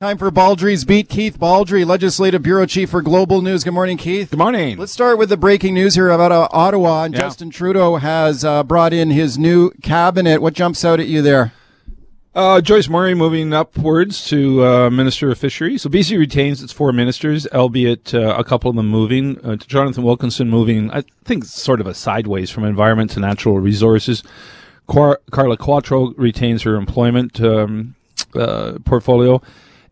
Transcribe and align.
Time 0.00 0.18
for 0.18 0.30
Baldrey's 0.32 0.84
Beat. 0.84 1.08
Keith 1.08 1.38
Baldrey, 1.38 1.86
Legislative 1.86 2.42
Bureau 2.42 2.66
Chief 2.66 2.90
for 2.90 3.00
Global 3.00 3.40
News. 3.40 3.62
Good 3.62 3.74
morning, 3.74 3.96
Keith. 3.96 4.30
Good 4.30 4.38
morning. 4.38 4.76
Let's 4.76 4.90
start 4.92 5.18
with 5.18 5.28
the 5.28 5.36
breaking 5.36 5.72
news 5.74 5.94
here 5.94 6.10
about 6.10 6.32
uh, 6.32 6.48
Ottawa. 6.50 7.04
And 7.04 7.14
Yeah. 7.14 7.20
Justin 7.20 7.48
Trudeau 7.48 7.94
has 7.96 8.44
uh, 8.44 8.64
brought 8.64 8.92
in 8.92 9.10
his 9.10 9.38
new 9.38 9.70
cabinet. 9.82 10.42
What 10.42 10.52
jumps 10.54 10.84
out 10.84 10.98
at 10.98 11.06
you 11.06 11.22
there? 11.22 11.52
Uh, 12.34 12.60
Joyce 12.60 12.88
Murray 12.88 13.14
moving 13.14 13.52
upwards 13.52 14.26
to 14.26 14.64
uh, 14.66 14.90
Minister 14.90 15.30
of 15.30 15.38
Fisheries. 15.38 15.82
So 15.82 15.88
BC 15.88 16.18
retains 16.18 16.60
its 16.60 16.72
four 16.72 16.92
ministers, 16.92 17.46
albeit 17.46 18.12
uh, 18.12 18.34
a 18.36 18.42
couple 18.42 18.68
of 18.70 18.74
them 18.76 18.88
moving. 18.88 19.38
Uh, 19.44 19.54
to 19.56 19.66
Jonathan 19.68 20.02
Wilkinson 20.02 20.50
moving, 20.50 20.90
I 20.90 21.04
think, 21.24 21.44
sort 21.44 21.80
of 21.80 21.86
a 21.86 21.94
sideways 21.94 22.50
from 22.50 22.64
environment 22.64 23.12
to 23.12 23.20
natural 23.20 23.60
resources. 23.60 24.24
Quar- 24.88 25.20
Carla 25.30 25.56
Qualtrough 25.56 26.14
retains 26.18 26.62
her 26.62 26.74
employment 26.74 27.40
um, 27.40 27.94
uh, 28.34 28.72
portfolio. 28.84 29.40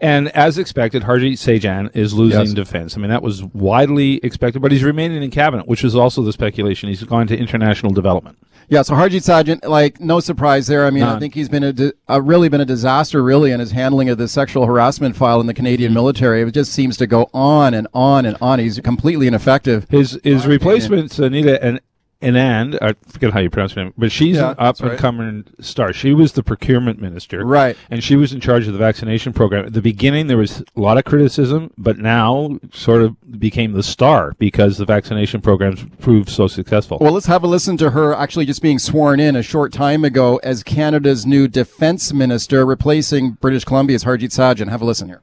And 0.02 0.30
as 0.30 0.58
expected, 0.58 1.04
Harjit 1.04 1.34
Sajjan 1.34 1.94
is 1.94 2.12
losing 2.12 2.40
Yes. 2.40 2.52
defense. 2.52 2.96
I 2.96 3.00
mean, 3.00 3.10
that 3.10 3.22
was 3.22 3.44
widely 3.44 4.16
expected, 4.24 4.60
but 4.60 4.72
he's 4.72 4.82
remaining 4.82 5.22
in 5.22 5.30
cabinet, 5.30 5.68
which 5.68 5.84
was 5.84 5.94
also 5.94 6.22
the 6.22 6.32
speculation. 6.32 6.88
He's 6.88 7.04
gone 7.04 7.28
to 7.28 7.38
international 7.38 7.92
development. 7.92 8.36
Yeah, 8.68 8.82
so 8.82 8.94
Harjit 8.94 9.22
Sajjan, 9.22 9.64
like, 9.68 10.00
no 10.00 10.18
surprise 10.18 10.66
there. 10.66 10.86
I 10.86 10.90
mean, 10.90 11.02
I 11.02 11.18
think 11.18 11.34
he's 11.34 11.48
been 11.48 11.62
a, 11.62 11.72
di- 11.72 11.92
a 12.08 12.20
really 12.20 12.48
been 12.48 12.60
a 12.60 12.64
disaster, 12.64 13.22
really, 13.22 13.52
in 13.52 13.60
his 13.60 13.70
handling 13.70 14.08
of 14.08 14.18
the 14.18 14.26
sexual 14.26 14.66
harassment 14.66 15.14
file 15.14 15.40
in 15.40 15.46
the 15.46 15.54
Canadian 15.54 15.90
mm-hmm. 15.90 15.96
military. 15.96 16.42
It 16.42 16.50
just 16.52 16.72
seems 16.72 16.96
to 16.96 17.06
go 17.06 17.28
on 17.32 17.74
and 17.74 17.86
on 17.94 18.24
and 18.24 18.36
on. 18.40 18.58
He's 18.58 18.80
completely 18.80 19.26
ineffective. 19.26 19.86
His 19.88 20.18
his 20.24 20.46
replacement, 20.46 21.16
Anita 21.18 21.62
and 21.62 21.80
Anand, 22.22 22.78
I 22.80 22.94
forget 23.08 23.32
how 23.32 23.40
you 23.40 23.50
pronounce 23.50 23.72
her 23.72 23.84
name, 23.84 23.92
but 23.98 24.10
she's 24.10 24.36
Yeah, 24.36 24.50
an 24.50 24.56
up 24.58 24.80
and 24.80 24.98
coming 24.98 25.44
star. 25.60 25.92
She 25.92 26.14
was 26.14 26.32
the 26.32 26.42
procurement 26.42 27.00
minister, 27.00 27.44
Right. 27.44 27.76
And 27.90 28.02
she 28.02 28.16
was 28.16 28.32
in 28.32 28.40
charge 28.40 28.66
of 28.66 28.72
the 28.72 28.78
vaccination 28.78 29.32
program. 29.32 29.66
At 29.66 29.72
the 29.74 29.82
beginning, 29.82 30.28
there 30.28 30.36
was 30.36 30.62
a 30.76 30.80
lot 30.80 30.98
of 30.98 31.04
criticism, 31.04 31.70
but 31.76 31.98
now 31.98 32.58
sort 32.72 33.02
of 33.02 33.16
became 33.38 33.72
the 33.72 33.82
star 33.82 34.34
because 34.38 34.78
the 34.78 34.84
vaccination 34.84 35.40
programs 35.40 35.84
proved 36.00 36.28
so 36.28 36.46
successful. 36.46 36.98
Well, 37.00 37.12
let's 37.12 37.26
have 37.26 37.44
a 37.44 37.46
listen 37.46 37.76
to 37.78 37.90
her 37.90 38.14
actually 38.14 38.46
just 38.46 38.62
being 38.62 38.78
sworn 38.78 39.20
in 39.20 39.36
a 39.36 39.42
short 39.42 39.72
time 39.72 40.04
ago 40.04 40.36
as 40.42 40.62
Canada's 40.62 41.26
new 41.26 41.48
defense 41.48 42.12
minister, 42.12 42.64
replacing 42.64 43.32
British 43.32 43.64
Columbia's 43.64 44.04
Harjit 44.04 44.30
Sajjan. 44.30 44.68
Have 44.68 44.82
a 44.82 44.84
listen 44.84 45.08
here. 45.08 45.20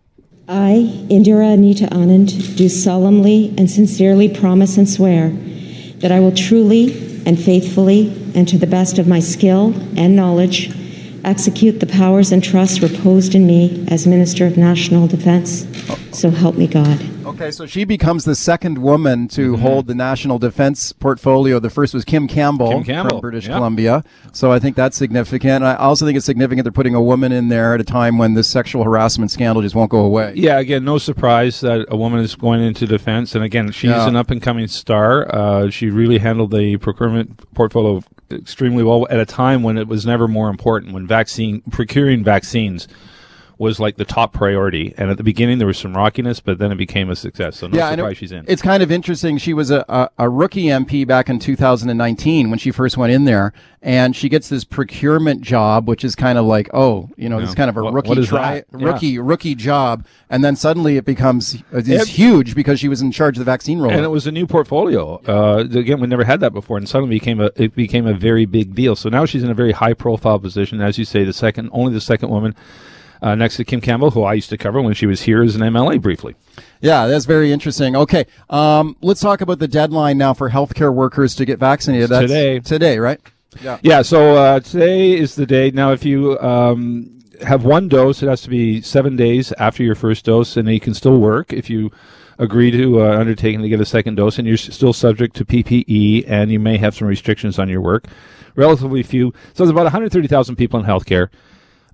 I, 0.48 1.06
Indira 1.10 1.54
Anita 1.54 1.86
Anand, 1.88 2.58
do 2.58 2.68
solemnly 2.70 3.54
and 3.58 3.70
sincerely 3.70 4.28
promise 4.28 4.78
and 4.78 4.90
swear 4.90 5.30
that 6.00 6.12
I 6.12 6.20
will 6.20 6.34
truly 6.34 7.24
and 7.26 7.40
faithfully 7.40 8.10
and 8.36 8.48
to 8.48 8.58
the 8.58 8.68
best 8.68 8.98
of 8.98 9.08
my 9.08 9.20
skill 9.20 9.74
and 9.98 10.16
knowledge 10.16 10.72
execute 11.24 11.80
the 11.80 11.86
powers 11.86 12.32
and 12.32 12.44
trusts 12.44 12.82
reposed 12.82 13.36
in 13.36 13.46
me 13.46 13.86
as 13.90 14.08
Minister 14.08 14.46
of 14.46 14.58
National 14.58 15.08
Defense. 15.08 15.68
So 16.12 16.30
help 16.30 16.56
me 16.56 16.68
God. 16.68 17.19
Okay, 17.30 17.52
so 17.52 17.66
she 17.66 17.84
becomes 17.84 18.26
the 18.26 18.36
second 18.36 18.78
woman 18.80 19.28
to 19.30 19.58
hold 19.58 19.88
the 19.88 19.96
national 19.96 20.40
defense 20.40 20.92
portfolio. 20.92 21.60
The 21.60 21.70
first 21.70 21.94
was 21.94 22.04
Kim 22.04 22.28
Campbell, 22.28 22.70
Kim 22.72 22.84
Campbell, 22.84 23.18
from 23.18 23.22
British 23.22 23.48
yeah. 23.48 23.56
Columbia. 23.56 24.04
So 24.34 24.52
I 24.52 24.60
think 24.60 24.76
that's 24.76 24.98
significant. 24.98 25.64
I 25.64 25.76
also 25.76 26.06
think 26.06 26.18
it's 26.18 26.26
significant 26.26 26.66
they're 26.66 26.72
putting 26.72 26.96
a 26.96 27.02
woman 27.02 27.32
in 27.32 27.50
there 27.50 27.74
at 27.74 27.82
a 27.82 27.84
time 27.84 28.18
when 28.18 28.34
this 28.34 28.48
sexual 28.48 28.84
harassment 28.84 29.32
scandal 29.32 29.62
just 29.62 29.76
won't 29.76 29.92
go 29.92 30.00
away. 30.00 30.34
Yeah, 30.36 30.60
again, 30.60 30.84
no 30.84 30.98
surprise 30.98 31.62
that 31.62 31.86
a 31.90 31.96
woman 31.96 32.20
is 32.22 32.36
going 32.36 32.62
into 32.62 32.88
defense. 32.88 33.36
And 33.36 33.44
again, 33.44 33.72
she's 33.72 33.92
Yeah. 33.92 34.08
an 34.08 34.16
up 34.16 34.32
and 34.32 34.42
coming 34.42 34.68
star. 34.68 35.34
Uh, 35.34 35.70
she 35.70 35.90
really 35.90 36.18
handled 36.18 36.52
the 36.52 36.78
procurement 36.78 37.54
portfolio 37.54 38.02
extremely 38.32 38.84
well 38.84 39.08
at 39.10 39.20
a 39.20 39.26
time 39.26 39.64
when 39.64 39.78
it 39.78 39.88
was 39.88 40.06
never 40.06 40.28
more 40.28 40.50
important, 40.50 40.94
when 40.94 41.08
vaccine 41.08 41.62
procuring 41.72 42.24
vaccines 42.24 42.88
was 43.60 43.78
like 43.80 43.98
the 43.98 44.06
top 44.06 44.32
priority. 44.34 44.94
And 44.98 45.12
at 45.12 45.18
the 45.18 45.24
beginning, 45.24 45.58
there 45.58 45.68
was 45.68 45.78
some 45.78 45.94
rockiness, 45.94 46.40
but 46.40 46.58
then 46.60 46.72
it 46.72 46.76
became 46.78 47.10
a 47.10 47.16
success. 47.16 47.58
So 47.58 47.68
no 47.68 47.78
yeah, 47.78 47.92
surprise 47.92 48.14
it- 48.14 48.16
she's 48.18 48.32
in. 48.32 48.46
It's 48.48 48.62
kind 48.62 48.82
of 48.82 48.90
interesting. 48.92 49.38
She 49.38 49.54
was 49.54 49.70
a, 49.70 49.84
a, 49.90 50.10
a 50.18 50.30
rookie 50.30 50.64
MP 50.68 51.06
back 51.06 51.30
in 51.30 51.40
2019 51.40 52.50
when 52.50 52.58
she 52.58 52.72
first 52.72 52.96
went 52.96 53.12
in 53.12 53.26
there, 53.26 53.52
and 53.82 54.16
she 54.16 54.30
gets 54.30 54.48
this 54.48 54.64
procurement 54.64 55.42
job, 55.42 55.90
which 55.90 56.06
is 56.06 56.16
kind 56.16 56.38
of 56.38 56.46
like, 56.46 56.70
oh, 56.74 57.10
you 57.18 57.28
know, 57.28 57.40
this 57.42 57.50
is 57.50 57.56
kind 57.56 57.70
of 57.70 57.76
a 57.76 57.84
What- 57.84 57.94
rookie 57.94 58.10
what 58.16 58.26
try. 58.26 58.56
Yeah. 58.56 58.64
rookie 58.72 59.20
rookie 59.20 59.56
job, 59.56 60.06
and 60.30 60.42
then 60.44 60.56
suddenly 60.56 60.96
it 60.96 61.04
becomes 61.04 61.56
uh, 61.74 61.80
it's 61.80 61.90
It- 61.90 62.08
huge 62.08 62.56
because 62.56 62.80
she 62.80 62.88
was 62.88 63.02
in 63.02 63.12
charge 63.12 63.36
of 63.38 63.40
the 63.46 63.52
vaccine 63.52 63.80
rollout. 63.80 63.92
and 63.96 64.06
it 64.06 64.10
was 64.10 64.26
a 64.26 64.32
new 64.32 64.48
portfolio. 64.48 65.22
Uh, 65.28 65.66
again, 65.70 66.00
we 66.00 66.08
never 66.08 66.24
had 66.24 66.40
that 66.40 66.54
before, 66.54 66.78
and 66.78 66.88
suddenly 66.88 67.14
became 67.20 67.42
a 67.42 67.52
it 67.58 67.76
became 67.76 68.08
a 68.08 68.14
very 68.14 68.46
big 68.46 68.74
deal. 68.74 68.96
So 68.96 69.10
now 69.10 69.26
she's 69.26 69.44
in 69.44 69.50
a 69.52 69.54
very 69.54 69.74
high 69.74 69.94
profile 69.94 70.40
position, 70.40 70.80
as 70.82 70.98
you 70.98 71.04
say, 71.04 71.26
the 71.26 71.34
second 71.34 71.70
only 71.74 71.92
the 71.94 72.00
second 72.02 72.30
woman 72.30 72.56
uh, 73.22 73.36
next 73.36 73.58
to 73.58 73.66
Kim 73.66 73.82
Campbell, 73.82 74.12
who 74.12 74.24
I 74.24 74.34
used 74.34 74.50
to 74.50 74.58
cover 74.58 74.82
when 74.82 74.94
she 74.94 75.06
was 75.06 75.22
here 75.24 75.42
as 75.44 75.56
an 75.56 75.62
MLA 75.62 76.02
briefly. 76.02 76.36
Yeah, 76.82 77.08
that's 77.08 77.26
very 77.26 77.52
interesting. 77.52 77.96
Okay, 77.96 78.26
um, 78.50 78.96
let's 79.02 79.20
talk 79.22 79.42
about 79.42 79.60
the 79.60 79.68
deadline 79.68 80.18
now 80.18 80.34
for 80.34 80.50
healthcare 80.50 80.94
workers 80.94 81.36
to 81.36 81.46
get 81.46 81.60
vaccinated. 81.60 82.10
That's 82.10 82.24
today. 82.28 82.60
Today, 82.60 83.00
right? 83.00 83.20
Yeah, 83.62 83.80
Yeah. 83.82 84.02
so 84.04 84.36
uh, 84.36 84.60
today 84.60 85.18
is 85.18 85.36
the 85.36 85.46
day. 85.46 85.72
Now, 85.72 85.92
if 85.92 86.06
you 86.06 86.40
um, 86.40 87.20
have 87.46 87.66
one 87.66 87.88
dose, 87.88 88.22
it 88.24 88.28
has 88.30 88.42
to 88.44 88.50
be 88.50 88.82
seven 88.82 89.16
days 89.16 89.52
after 89.54 89.84
your 89.84 89.96
first 89.96 90.26
dose, 90.26 90.56
and 90.56 90.70
you 90.70 90.80
can 90.80 90.94
still 90.94 91.18
work 91.20 91.52
if 91.52 91.70
you 91.70 91.92
agree 92.38 92.72
to 92.72 93.02
uh, 93.02 93.18
undertaking 93.18 93.62
to 93.62 93.68
get 93.70 93.82
a 93.82 93.86
second 93.86 94.16
dose, 94.16 94.38
and 94.40 94.48
you're 94.48 94.56
still 94.58 94.94
subject 94.94 95.36
to 95.36 95.46
PPE, 95.46 96.24
and 96.28 96.52
you 96.52 96.60
may 96.60 96.78
have 96.78 96.96
some 96.96 97.08
restrictions 97.08 97.60
on 97.60 97.68
your 97.68 97.82
work. 97.82 98.06
Relatively 98.56 99.04
few. 99.04 99.32
So 99.54 99.64
there's 99.64 99.70
about 99.72 99.84
130,000 99.84 100.56
people 100.56 100.80
in 100.80 100.86
healthcare. 100.86 101.30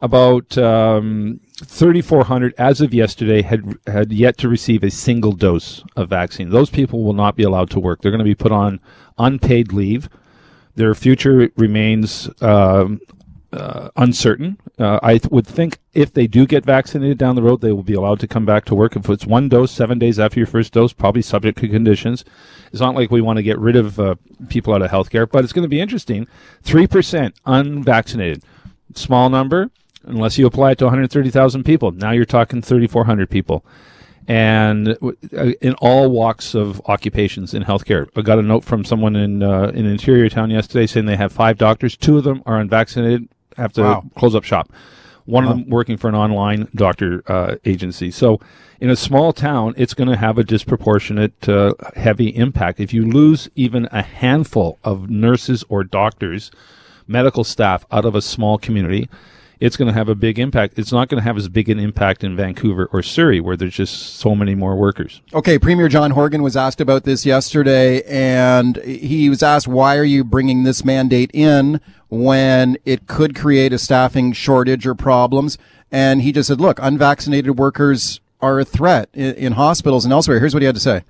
About 0.05 0.55
um, 0.59 1.39
3,400 1.57 2.53
as 2.59 2.79
of 2.79 2.93
yesterday 2.93 3.41
had 3.41 3.79
had 3.87 4.11
yet 4.11 4.37
to 4.37 4.47
receive 4.47 4.83
a 4.83 4.91
single 4.91 5.31
dose 5.31 5.83
of 5.95 6.09
vaccine. 6.09 6.51
Those 6.51 6.69
people 6.69 7.03
will 7.03 7.13
not 7.13 7.35
be 7.35 7.41
allowed 7.41 7.71
to 7.71 7.79
work. 7.79 8.01
They're 8.01 8.11
going 8.11 8.19
to 8.19 8.23
be 8.23 8.35
put 8.35 8.51
on 8.51 8.79
unpaid 9.17 9.73
leave. 9.73 10.07
Their 10.75 10.93
future 10.93 11.49
remains 11.55 12.29
um, 12.41 12.99
uh, 13.51 13.89
uncertain. 13.95 14.57
Uh, 14.77 14.99
I 15.01 15.17
th- 15.17 15.31
would 15.31 15.47
think 15.47 15.79
if 15.93 16.13
they 16.13 16.27
do 16.27 16.45
get 16.45 16.65
vaccinated 16.65 17.17
down 17.17 17.35
the 17.35 17.41
road, 17.41 17.61
they 17.61 17.71
will 17.71 17.83
be 17.83 17.93
allowed 17.93 18.19
to 18.19 18.27
come 18.27 18.45
back 18.45 18.65
to 18.65 18.75
work. 18.75 18.95
If 18.95 19.09
it's 19.09 19.25
one 19.25 19.49
dose, 19.49 19.71
seven 19.71 19.97
days 19.97 20.19
after 20.19 20.39
your 20.39 20.47
first 20.47 20.73
dose, 20.73 20.93
probably 20.93 21.21
subject 21.21 21.57
to 21.59 21.69
conditions. 21.69 22.25
It's 22.71 22.81
not 22.81 22.95
like 22.95 23.09
we 23.09 23.21
want 23.21 23.37
to 23.37 23.43
get 23.43 23.57
rid 23.57 23.75
of 23.75 23.99
uh, 23.99 24.15
people 24.49 24.73
out 24.73 24.81
of 24.83 24.91
healthcare, 24.91 25.27
but 25.29 25.43
it's 25.43 25.53
going 25.53 25.63
to 25.63 25.69
be 25.69 25.79
interesting. 25.79 26.27
3% 26.65 27.33
unvaccinated. 27.45 28.43
Small 28.93 29.29
number, 29.29 29.71
unless 30.05 30.37
you 30.37 30.45
apply 30.45 30.71
it 30.71 30.77
to 30.79 30.85
130,000 30.85 31.63
people. 31.63 31.91
Now 31.91 32.11
you're 32.11 32.25
talking 32.25 32.61
3,400 32.61 33.29
people. 33.29 33.65
And 34.27 34.97
uh, 35.37 35.51
in 35.61 35.75
all 35.75 36.09
walks 36.09 36.55
of 36.55 36.81
occupations 36.87 37.53
in 37.53 37.63
healthcare. 37.63 38.07
I 38.15 38.21
got 38.21 38.39
a 38.39 38.41
note 38.41 38.63
from 38.63 38.83
someone 38.83 39.15
in 39.15 39.43
uh, 39.43 39.71
in 39.75 39.85
Interior 39.85 40.29
Town 40.29 40.49
yesterday 40.49 40.87
saying 40.87 41.05
they 41.05 41.15
have 41.15 41.31
five 41.31 41.57
doctors. 41.59 41.95
Two 41.95 42.17
of 42.17 42.23
them 42.23 42.41
are 42.47 42.59
unvaccinated, 42.59 43.29
have 43.55 43.71
to 43.73 43.81
Wow. 43.83 44.03
close 44.15 44.33
up 44.33 44.43
shop. 44.43 44.71
One 45.25 45.43
of 45.43 45.49
them 45.49 45.69
working 45.69 45.97
for 45.97 46.07
an 46.07 46.15
online 46.15 46.67
doctor 46.75 47.23
uh, 47.27 47.55
agency. 47.65 48.11
So, 48.11 48.39
in 48.79 48.91
a 48.91 48.95
small 48.95 49.33
town, 49.33 49.73
it's 49.75 49.95
going 49.95 50.09
to 50.09 50.15
have 50.17 50.37
a 50.37 50.43
disproportionate 50.43 51.49
uh, 51.49 51.73
heavy 51.95 52.27
impact. 52.35 52.79
If 52.79 52.93
you 52.93 53.07
lose 53.07 53.49
even 53.55 53.87
a 53.91 54.03
handful 54.03 54.77
of 54.83 55.09
nurses 55.09 55.63
or 55.67 55.83
doctors, 55.83 56.51
medical 57.07 57.43
staff 57.43 57.85
out 57.91 58.05
of 58.05 58.13
a 58.13 58.21
small 58.21 58.59
community, 58.59 59.09
it's 59.59 59.77
going 59.77 59.87
to 59.87 59.93
have 59.93 60.09
a 60.09 60.15
big 60.15 60.39
impact. 60.39 60.77
It's 60.77 60.91
not 60.91 61.09
going 61.09 61.19
to 61.19 61.23
have 61.23 61.37
as 61.37 61.47
big 61.49 61.69
an 61.69 61.79
impact 61.79 62.23
in 62.23 62.35
Vancouver 62.35 62.89
or 62.91 63.01
Surrey, 63.01 63.39
where 63.39 63.55
there's 63.55 63.75
just 63.75 64.15
so 64.17 64.35
many 64.35 64.55
more 64.55 64.75
workers. 64.75 65.21
Okay, 65.33 65.57
Premier 65.59 65.87
John 65.87 66.11
Horgan 66.11 66.41
was 66.43 66.57
asked 66.57 66.81
about 66.81 67.03
this 67.03 67.25
yesterday, 67.25 68.01
and 68.03 68.77
he 68.83 69.29
was 69.29 69.43
asked, 69.43 69.67
why 69.67 69.97
are 69.97 70.03
you 70.03 70.23
bringing 70.23 70.63
this 70.63 70.83
mandate 70.83 71.31
in 71.33 71.79
when 72.09 72.77
it 72.85 73.07
could 73.07 73.35
create 73.35 73.73
a 73.73 73.79
staffing 73.79 74.33
shortage 74.33 74.85
or 74.85 74.95
problems? 74.95 75.57
And 75.91 76.21
he 76.21 76.31
just 76.31 76.47
said, 76.47 76.59
look, 76.59 76.79
unvaccinated 76.81 77.57
workers 77.57 78.19
are 78.41 78.59
a 78.59 78.65
threat 78.65 79.09
in, 79.13 79.33
in 79.35 79.53
hospitals 79.53 80.03
and 80.03 80.11
elsewhere. 80.11 80.39
Here's 80.39 80.53
what 80.53 80.61
he 80.61 80.67
had 80.67 80.75
to 80.75 80.81
say. 80.81 81.03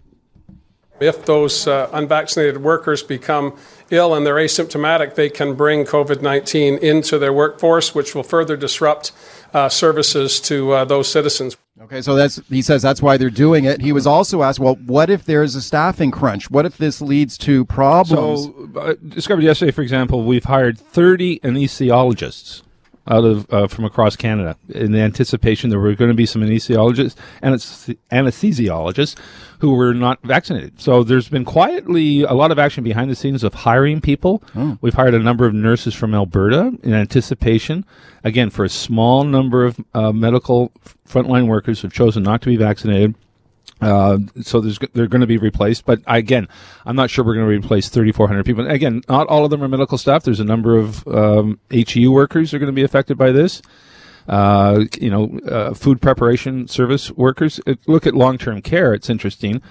If 0.99 1.25
those 1.25 1.67
uh, 1.67 1.89
unvaccinated 1.91 2.63
workers 2.63 3.03
become 3.03 3.57
ill 3.89 4.15
and 4.15 4.25
they're 4.25 4.35
asymptomatic, 4.35 5.15
they 5.15 5.29
can 5.29 5.53
bring 5.53 5.83
COVID 5.83 6.21
19 6.21 6.77
into 6.77 7.19
their 7.19 7.33
workforce, 7.33 7.93
which 7.93 8.15
will 8.15 8.23
further 8.23 8.55
disrupt 8.55 9.11
uh, 9.53 9.67
services 9.67 10.39
to 10.41 10.71
uh, 10.71 10.85
those 10.85 11.11
citizens. 11.11 11.57
Okay, 11.81 12.01
so 12.01 12.15
that's 12.15 12.39
he 12.47 12.61
says 12.61 12.81
that's 12.81 13.01
why 13.01 13.17
they're 13.17 13.29
doing 13.29 13.65
it. 13.65 13.81
He 13.81 13.91
was 13.91 14.07
also 14.07 14.43
asked, 14.43 14.59
well, 14.59 14.75
what 14.85 15.09
if 15.09 15.25
there's 15.25 15.55
a 15.55 15.61
staffing 15.61 16.09
crunch? 16.09 16.49
What 16.49 16.65
if 16.65 16.77
this 16.77 17.01
leads 17.01 17.37
to 17.39 17.65
problems? 17.65 18.45
So, 18.45 18.69
uh, 18.79 18.93
discovered 19.09 19.43
yesterday, 19.43 19.71
for 19.71 19.81
example, 19.81 20.23
we've 20.23 20.45
hired 20.45 20.79
30 20.79 21.39
anesthesiologists 21.41 22.61
out 23.07 23.23
of 23.23 23.51
uh, 23.53 23.67
from 23.67 23.85
across 23.85 24.15
Canada 24.15 24.57
in 24.69 24.91
the 24.91 24.99
anticipation 24.99 25.69
there 25.69 25.79
were 25.79 25.93
going 25.93 26.09
to 26.09 26.15
be 26.15 26.25
some 26.25 26.41
anesthesiologists 26.41 27.15
and 27.41 27.55
anesthesiologists 27.55 29.15
who 29.59 29.73
were 29.73 29.93
not 29.93 30.21
vaccinated. 30.23 30.79
So 30.81 31.03
there's 31.03 31.29
been 31.29 31.45
quietly 31.45 32.23
a 32.23 32.33
lot 32.33 32.51
of 32.51 32.59
action 32.59 32.83
behind 32.83 33.09
the 33.09 33.15
scenes 33.15 33.43
of 33.43 33.53
hiring 33.53 34.01
people. 34.01 34.43
Oh. 34.55 34.77
We've 34.81 34.93
hired 34.93 35.13
a 35.13 35.19
number 35.19 35.45
of 35.45 35.53
nurses 35.53 35.93
from 35.93 36.13
Alberta 36.13 36.73
in 36.83 36.93
anticipation, 36.93 37.85
again 38.23 38.49
for 38.49 38.65
a 38.65 38.69
small 38.69 39.23
number 39.23 39.65
of 39.65 39.79
uh, 39.93 40.11
medical 40.11 40.71
frontline 41.07 41.47
workers 41.47 41.81
who've 41.81 41.93
chosen 41.93 42.23
not 42.23 42.41
to 42.41 42.47
be 42.47 42.57
vaccinated. 42.57 43.15
Uh, 43.85 44.17
so 44.41 44.61
they're 44.61 45.05
going 45.05 45.21
to 45.21 45.27
be 45.27 45.37
replaced, 45.37 45.85
but 45.85 46.01
again, 46.07 46.47
I'm 46.87 46.95
not 46.95 47.11
sure 47.11 47.23
we're 47.23 47.35
going 47.35 47.47
to 47.47 47.55
replace 47.55 47.87
3,400 47.87 48.43
people. 48.43 48.67
Again, 48.67 49.03
not 49.07 49.27
all 49.27 49.45
of 49.45 49.51
them 49.51 49.61
are 49.61 49.67
medical 49.67 49.99
staff. 49.99 50.23
There's 50.23 50.39
a 50.39 50.43
number 50.43 50.75
of 50.75 51.07
um, 51.07 51.59
HEU 51.69 52.11
workers 52.11 52.51
are 52.51 52.57
going 52.57 52.71
to 52.71 52.73
be 52.73 52.81
affected 52.81 53.15
by 53.15 53.31
this. 53.31 53.61
Uh, 54.27 54.85
you 54.99 55.11
know, 55.11 55.37
uh, 55.47 55.75
food 55.75 56.01
preparation 56.01 56.67
service 56.67 57.11
workers. 57.11 57.59
Uh, 57.67 57.75
look 57.85 58.07
at 58.07 58.15
long-term 58.15 58.63
care. 58.63 58.91
It's 58.91 59.07
interesting. 59.07 59.61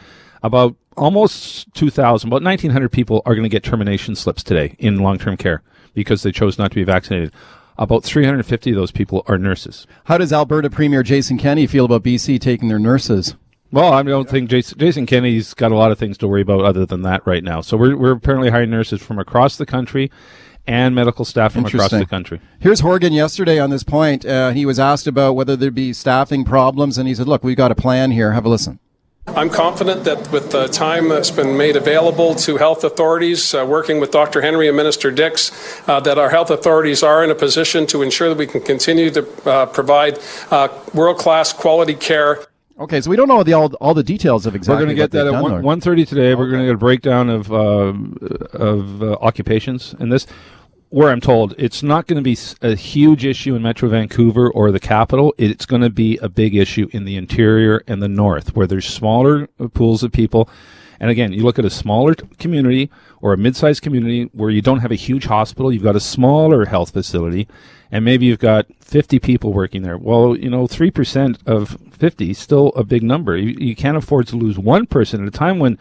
About 0.45 0.77
almost 0.97 1.75
2,000, 1.75 2.29
about 2.29 2.45
1,900 2.45 2.93
people 2.93 3.21
are 3.27 3.35
going 3.35 3.43
to 3.43 3.49
get 3.49 3.65
termination 3.65 4.15
slips 4.15 4.45
today 4.45 4.77
in 4.79 4.99
long-term 4.99 5.39
care 5.39 5.65
because 5.93 6.23
they 6.23 6.31
chose 6.31 6.57
not 6.57 6.71
to 6.71 6.77
be 6.77 6.85
vaccinated. 6.85 7.33
About 7.79 8.05
350 8.05 8.71
of 8.71 8.77
those 8.77 8.93
people 8.93 9.25
are 9.27 9.39
nurses. 9.39 9.89
How 10.05 10.19
does 10.19 10.33
Alberta 10.33 10.71
Premier 10.71 11.03
Jason 11.03 11.37
Kenney 11.37 11.67
feel 11.67 11.87
about 11.87 12.05
BC 12.05 12.41
taking 12.41 12.69
their 12.69 12.79
nurses? 12.79 13.35
Well, 13.75 13.93
I 13.93 14.05
don't 14.05 14.31
think 14.31 14.51
Jason, 14.51 14.79
Jason 14.79 15.05
Kenney's 15.05 15.53
got 15.53 15.73
a 15.73 15.75
lot 15.75 15.91
of 15.91 15.99
things 15.99 16.17
to 16.19 16.29
worry 16.29 16.43
about 16.43 16.61
other 16.61 16.87
than 16.87 17.03
that 17.03 17.27
right 17.27 17.43
now. 17.43 17.61
So 17.61 17.77
we're, 17.77 17.97
we're 17.97 18.13
apparently 18.13 18.49
hiring 18.49 18.71
nurses 18.71 19.03
from 19.03 19.19
across 19.19 19.57
the 19.57 19.67
country 19.67 20.13
and 20.65 20.95
medical 20.95 21.25
staff 21.25 21.55
from 21.55 21.65
across 21.65 21.91
the 21.91 22.07
country. 22.07 22.41
Here's 22.61 22.79
Horgan 22.79 23.13
yesterday 23.13 23.59
on 23.59 23.71
this 23.71 23.83
point. 23.83 24.25
Uh, 24.25 24.51
he 24.51 24.65
was 24.65 24.79
asked 24.79 25.09
about 25.09 25.33
whether 25.33 25.57
there'd 25.57 25.75
be 25.75 25.93
staffing 25.93 26.45
problems, 26.45 26.99
and 26.99 27.09
he 27.09 27.17
said, 27.17 27.27
Look, 27.27 27.43
we've 27.43 27.57
got 27.57 27.73
a 27.73 27.75
plan 27.75 28.13
here. 28.13 28.31
Have 28.31 28.45
a 28.45 28.49
listen. 28.49 28.79
I'm 29.27 29.51
confident 29.51 30.05
that 30.05 30.31
with 30.31 30.53
the 30.53 30.69
time 30.69 31.09
that's 31.09 31.33
been 31.33 31.57
made 31.57 31.75
available 31.75 32.37
to 32.37 32.59
health 32.59 32.85
authorities, 32.85 33.55
uh, 33.55 33.67
working 33.67 33.99
with 33.99 34.13
Dr. 34.13 34.41
Henry 34.41 34.69
and 34.69 34.77
Minister 34.77 35.11
Dix, 35.11 35.51
uh, 35.89 35.99
that 35.99 36.17
our 36.17 36.31
health 36.31 36.51
authorities 36.51 37.03
are 37.03 37.25
in 37.25 37.31
a 37.31 37.35
position 37.35 37.89
to 37.89 38.03
ensure 38.03 38.29
that 38.29 38.39
we 38.39 38.47
can 38.47 38.61
continue 38.61 39.11
to 39.11 39.51
uh, 39.51 39.67
provide 39.67 40.21
uh, 40.53 40.69
world 40.95 41.19
class 41.19 41.53
quality 41.53 41.95
care. 41.95 42.47
Okay, 42.79 43.01
so 43.01 43.09
we 43.09 43.17
don't 43.17 43.29
know 43.29 43.45
the, 43.45 43.53
all, 43.53 43.73
all 43.75 43.95
the 43.95 44.03
details 44.03 44.47
of 44.47 44.57
exactly. 44.57 44.75
We're 44.75 44.87
going 44.87 44.97
to 44.97 45.03
get 45.03 45.11
that 45.13 45.27
at 45.29 45.41
one, 45.41 45.63
one 45.63 45.81
thirty 45.81 46.05
today. 46.05 46.33
Okay. 46.33 46.35
We're 46.35 46.51
going 46.51 46.63
to 46.63 46.67
get 46.67 46.75
a 46.75 46.79
breakdown 46.79 47.31
of 47.31 47.53
uh, 47.53 47.93
of 48.53 49.03
uh, 49.03 49.13
occupations 49.21 49.95
in 50.01 50.09
this. 50.09 50.27
Where 50.91 51.11
I'm 51.11 51.21
told 51.21 51.55
it's 51.59 51.83
not 51.83 52.07
going 52.07 52.23
to 52.23 52.23
be 52.23 52.39
a 52.63 52.77
huge 52.77 53.25
issue 53.25 53.57
in 53.57 53.63
Metro 53.63 53.89
Vancouver 53.89 54.49
or 54.51 54.71
the 54.71 54.79
capital. 54.79 55.35
It's 55.39 55.67
going 55.67 55.83
to 55.83 55.91
be 55.91 56.19
a 56.19 56.29
big 56.29 56.55
issue 56.55 56.89
in 56.93 57.05
the 57.05 57.17
interior 57.17 57.83
and 57.89 58.01
the 58.01 58.09
north, 58.09 58.55
where 58.55 58.67
there's 58.67 58.87
smaller 58.87 59.49
pools 59.75 60.05
of 60.05 60.13
people. 60.13 60.49
And 61.01 61.11
again, 61.11 61.33
you 61.33 61.43
look 61.43 61.59
at 61.59 61.65
a 61.65 61.71
smaller 61.71 62.15
community 62.15 62.91
or 63.21 63.33
a 63.33 63.37
mid-sized 63.37 63.83
community 63.83 64.31
where 64.33 64.51
you 64.51 64.63
don't 64.63 64.79
have 64.79 64.93
a 64.93 64.97
huge 64.97 65.25
hospital, 65.25 65.73
you've 65.73 65.83
got 65.83 65.97
a 65.97 66.01
smaller 66.01 66.65
health 66.65 66.93
facility, 66.93 67.49
and 67.95 68.05
maybe 68.05 68.27
you've 68.27 68.41
got 68.41 68.67
50 68.81 69.21
people 69.21 69.53
working 69.53 69.83
there. 69.83 69.97
Well, 69.97 70.37
you 70.37 70.51
know, 70.51 70.67
3% 70.67 71.39
of 71.47 71.79
50 71.93 72.31
is 72.31 72.39
still 72.39 72.73
a 72.75 72.83
big 72.83 73.05
number. 73.05 73.37
You, 73.37 73.57
you 73.57 73.77
can't 73.77 73.97
afford 73.97 74.27
to 74.29 74.37
lose 74.37 74.59
one 74.59 74.85
person 74.85 75.23
at 75.23 75.29
a 75.29 75.31
time 75.31 75.61
when 75.61 75.79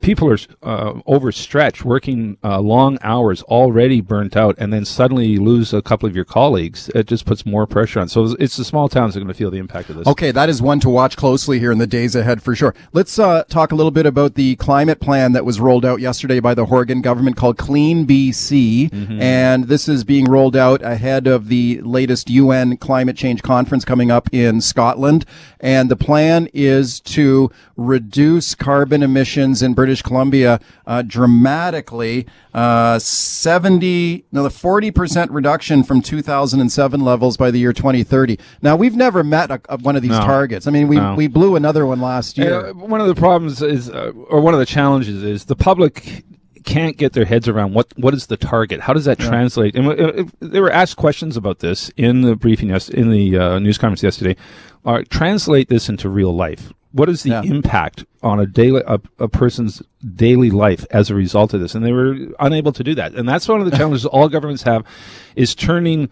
people 0.00 0.30
are 0.30 0.38
uh, 0.62 1.00
overstretched, 1.06 1.84
working 1.84 2.36
uh, 2.44 2.60
long 2.60 2.98
hours, 3.02 3.42
already 3.42 4.00
burnt 4.00 4.36
out, 4.36 4.54
and 4.58 4.72
then 4.72 4.84
suddenly 4.84 5.26
you 5.26 5.42
lose 5.42 5.72
a 5.72 5.82
couple 5.82 6.08
of 6.08 6.14
your 6.14 6.24
colleagues. 6.24 6.88
It 6.94 7.06
just 7.06 7.26
puts 7.26 7.46
more 7.46 7.66
pressure 7.66 8.00
on. 8.00 8.08
So 8.08 8.34
it's 8.38 8.56
the 8.56 8.64
small 8.64 8.88
towns 8.88 9.14
that 9.14 9.20
are 9.20 9.24
going 9.24 9.32
to 9.32 9.38
feel 9.38 9.50
the 9.50 9.58
impact 9.58 9.90
of 9.90 9.96
this. 9.96 10.06
Okay, 10.06 10.30
that 10.30 10.48
is 10.48 10.60
one 10.60 10.80
to 10.80 10.88
watch 10.88 11.16
closely 11.16 11.58
here 11.58 11.72
in 11.72 11.78
the 11.78 11.86
days 11.86 12.14
ahead 12.14 12.42
for 12.42 12.54
sure. 12.54 12.74
Let's 12.92 13.18
uh, 13.18 13.44
talk 13.44 13.72
a 13.72 13.74
little 13.74 13.90
bit 13.90 14.06
about 14.06 14.34
the 14.34 14.56
climate 14.56 15.00
plan 15.00 15.32
that 15.32 15.44
was 15.44 15.60
rolled 15.60 15.84
out 15.84 16.00
yesterday 16.00 16.40
by 16.40 16.54
the 16.54 16.66
Horgan 16.66 17.02
government 17.02 17.36
called 17.36 17.58
Clean 17.58 18.06
BC, 18.06 18.90
mm-hmm. 18.90 19.20
and 19.20 19.64
this 19.64 19.88
is 19.88 20.04
being 20.04 20.26
rolled 20.26 20.56
out 20.56 20.82
ahead 20.82 21.26
of 21.26 21.48
the 21.48 21.80
latest 21.82 22.30
UN 22.30 22.76
climate 22.76 23.16
change 23.16 23.42
conference 23.42 23.84
coming 23.84 24.10
up 24.10 24.28
in 24.32 24.60
Scotland. 24.60 25.24
And 25.60 25.90
the 25.90 25.96
plan 25.96 26.48
is 26.52 27.00
to 27.00 27.50
reduce 27.76 28.54
carbon 28.54 29.02
emissions 29.02 29.62
in 29.62 29.74
British 29.84 30.00
Columbia 30.00 30.60
uh, 30.86 31.02
dramatically. 31.02 32.26
Uh, 32.54 32.98
70, 32.98 34.24
no, 34.32 34.42
the 34.42 34.48
40% 34.48 35.26
reduction 35.30 35.84
from 35.84 36.00
2007 36.00 37.00
levels 37.02 37.36
by 37.36 37.50
the 37.50 37.58
year 37.58 37.74
2030. 37.74 38.38
Now, 38.62 38.76
we've 38.76 38.96
never 38.96 39.22
met 39.22 39.50
a, 39.50 39.60
a, 39.68 39.76
one 39.76 39.94
of 39.94 40.00
these 40.00 40.12
no. 40.12 40.20
targets. 40.20 40.66
I 40.66 40.70
mean, 40.70 40.88
we, 40.88 40.96
no. 40.96 41.14
we 41.16 41.26
blew 41.26 41.54
another 41.54 41.84
one 41.84 42.00
last 42.00 42.38
year. 42.38 42.68
Uh, 42.68 42.72
one 42.72 43.02
of 43.02 43.08
the 43.08 43.14
problems 43.14 43.60
is, 43.60 43.90
uh, 43.90 44.12
or 44.30 44.40
one 44.40 44.54
of 44.54 44.60
the 44.60 44.64
challenges 44.64 45.22
is 45.22 45.44
the 45.44 45.56
public 45.56 46.24
can't 46.64 46.96
get 46.96 47.12
their 47.12 47.26
heads 47.26 47.46
around 47.46 47.74
what 47.74 47.92
what 47.98 48.14
is 48.14 48.28
the 48.28 48.38
target. 48.38 48.80
How 48.80 48.94
does 48.94 49.04
that 49.04 49.20
yeah. 49.20 49.28
translate? 49.28 49.76
And 49.76 49.86
uh, 49.86 50.24
they 50.40 50.60
were 50.60 50.72
asked 50.72 50.96
questions 50.96 51.36
about 51.36 51.58
this 51.58 51.90
in 51.98 52.22
the 52.22 52.36
briefing 52.36 52.70
yes, 52.70 52.88
in 52.88 53.10
the 53.10 53.36
uh, 53.36 53.58
news 53.58 53.76
conference 53.76 54.02
yesterday. 54.02 54.34
Uh, 54.82 55.02
translate 55.10 55.68
this 55.68 55.90
into 55.90 56.08
real 56.08 56.34
life. 56.34 56.72
What 56.94 57.08
is 57.08 57.24
the 57.24 57.30
yeah. 57.30 57.42
impact 57.42 58.04
on 58.22 58.38
a 58.38 58.46
daily 58.46 58.80
a, 58.86 59.00
a, 59.18 59.26
person's 59.26 59.82
daily 60.14 60.50
life 60.50 60.86
as 60.92 61.10
a 61.10 61.14
result 61.16 61.52
of 61.52 61.60
this? 61.60 61.74
And 61.74 61.84
they 61.84 61.90
were 61.90 62.16
unable 62.38 62.72
to 62.72 62.84
do 62.84 62.94
that. 62.94 63.14
And 63.14 63.28
that's 63.28 63.48
one 63.48 63.60
of 63.60 63.68
the 63.68 63.76
challenges 63.76 64.06
all 64.06 64.28
governments 64.28 64.62
have, 64.62 64.86
is 65.34 65.56
turning 65.56 66.08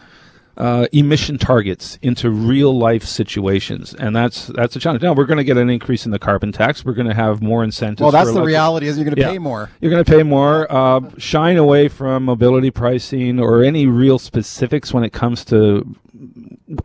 uh, 0.57 0.87
emission 0.93 1.39
targets 1.39 1.99
into 2.03 2.31
real 2.31 2.77
life 2.77 3.05
situations, 3.05 3.95
and 3.95 4.15
that's 4.15 4.49
that's 4.49 4.77
a 4.77 4.81
challenge. 4.81 5.03
Now 5.03 5.15
we're 5.15 5.25
going 5.25 5.39
to 5.39 5.45
get 5.45 5.57
an 5.57 5.71
increase 5.71 6.05
in 6.05 6.13
the 6.13 6.19
carbon 6.19 6.53
tax. 6.53 6.85
We're 6.85 6.93
going 6.93 7.09
to 7.09 7.15
have 7.15 7.43
more 7.43 7.65
incentives. 7.65 8.03
Well, 8.03 8.11
that's 8.11 8.33
the 8.33 8.43
reality. 8.43 8.87
Is 8.87 8.99
you're 8.99 9.05
going 9.05 9.17
to 9.17 9.21
yeah. 9.21 9.31
pay 9.31 9.39
more. 9.39 9.71
You're 9.81 9.91
going 9.91 10.05
to 10.05 10.11
pay 10.11 10.23
more. 10.23 10.71
Uh, 10.71 11.01
shine 11.17 11.57
away 11.57 11.89
from 11.89 12.25
mobility 12.25 12.71
pricing 12.71 13.41
or 13.41 13.63
any 13.63 13.87
real 13.87 14.19
specifics 14.19 14.93
when 14.93 15.05
it 15.05 15.13
comes 15.13 15.45
to 15.47 15.97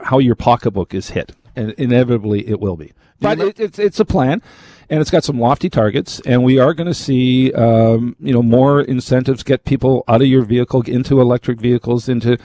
how 0.02 0.20
your 0.20 0.36
pocketbook 0.36 0.94
is 0.94 1.10
hit, 1.10 1.34
and 1.56 1.72
inevitably 1.72 2.48
it 2.48 2.60
will 2.60 2.78
be. 2.78 2.94
But 3.20 3.40
it, 3.40 3.60
it's 3.60 3.80
it's 3.80 4.00
a 4.00 4.06
plan 4.06 4.42
and 4.90 5.02
it's 5.02 5.12
got 5.12 5.24
some 5.24 5.40
lofty 5.40 5.70
targets. 5.70 6.20
And 6.22 6.44
we 6.44 6.60
are 6.60 6.74
going 6.74 6.88
to 6.88 6.94
see, 6.94 7.52
um, 7.54 8.16
you 8.20 8.34
know, 8.34 8.42
more 8.42 8.82
incentives 8.82 9.44
get 9.44 9.66
people 9.66 10.04
out 10.08 10.22
of 10.22 10.28
your 10.28 10.44
vehicle 10.44 10.82
into 10.84 11.20
electric 11.20 11.60
vehicles, 11.60 12.08
into 12.08 12.38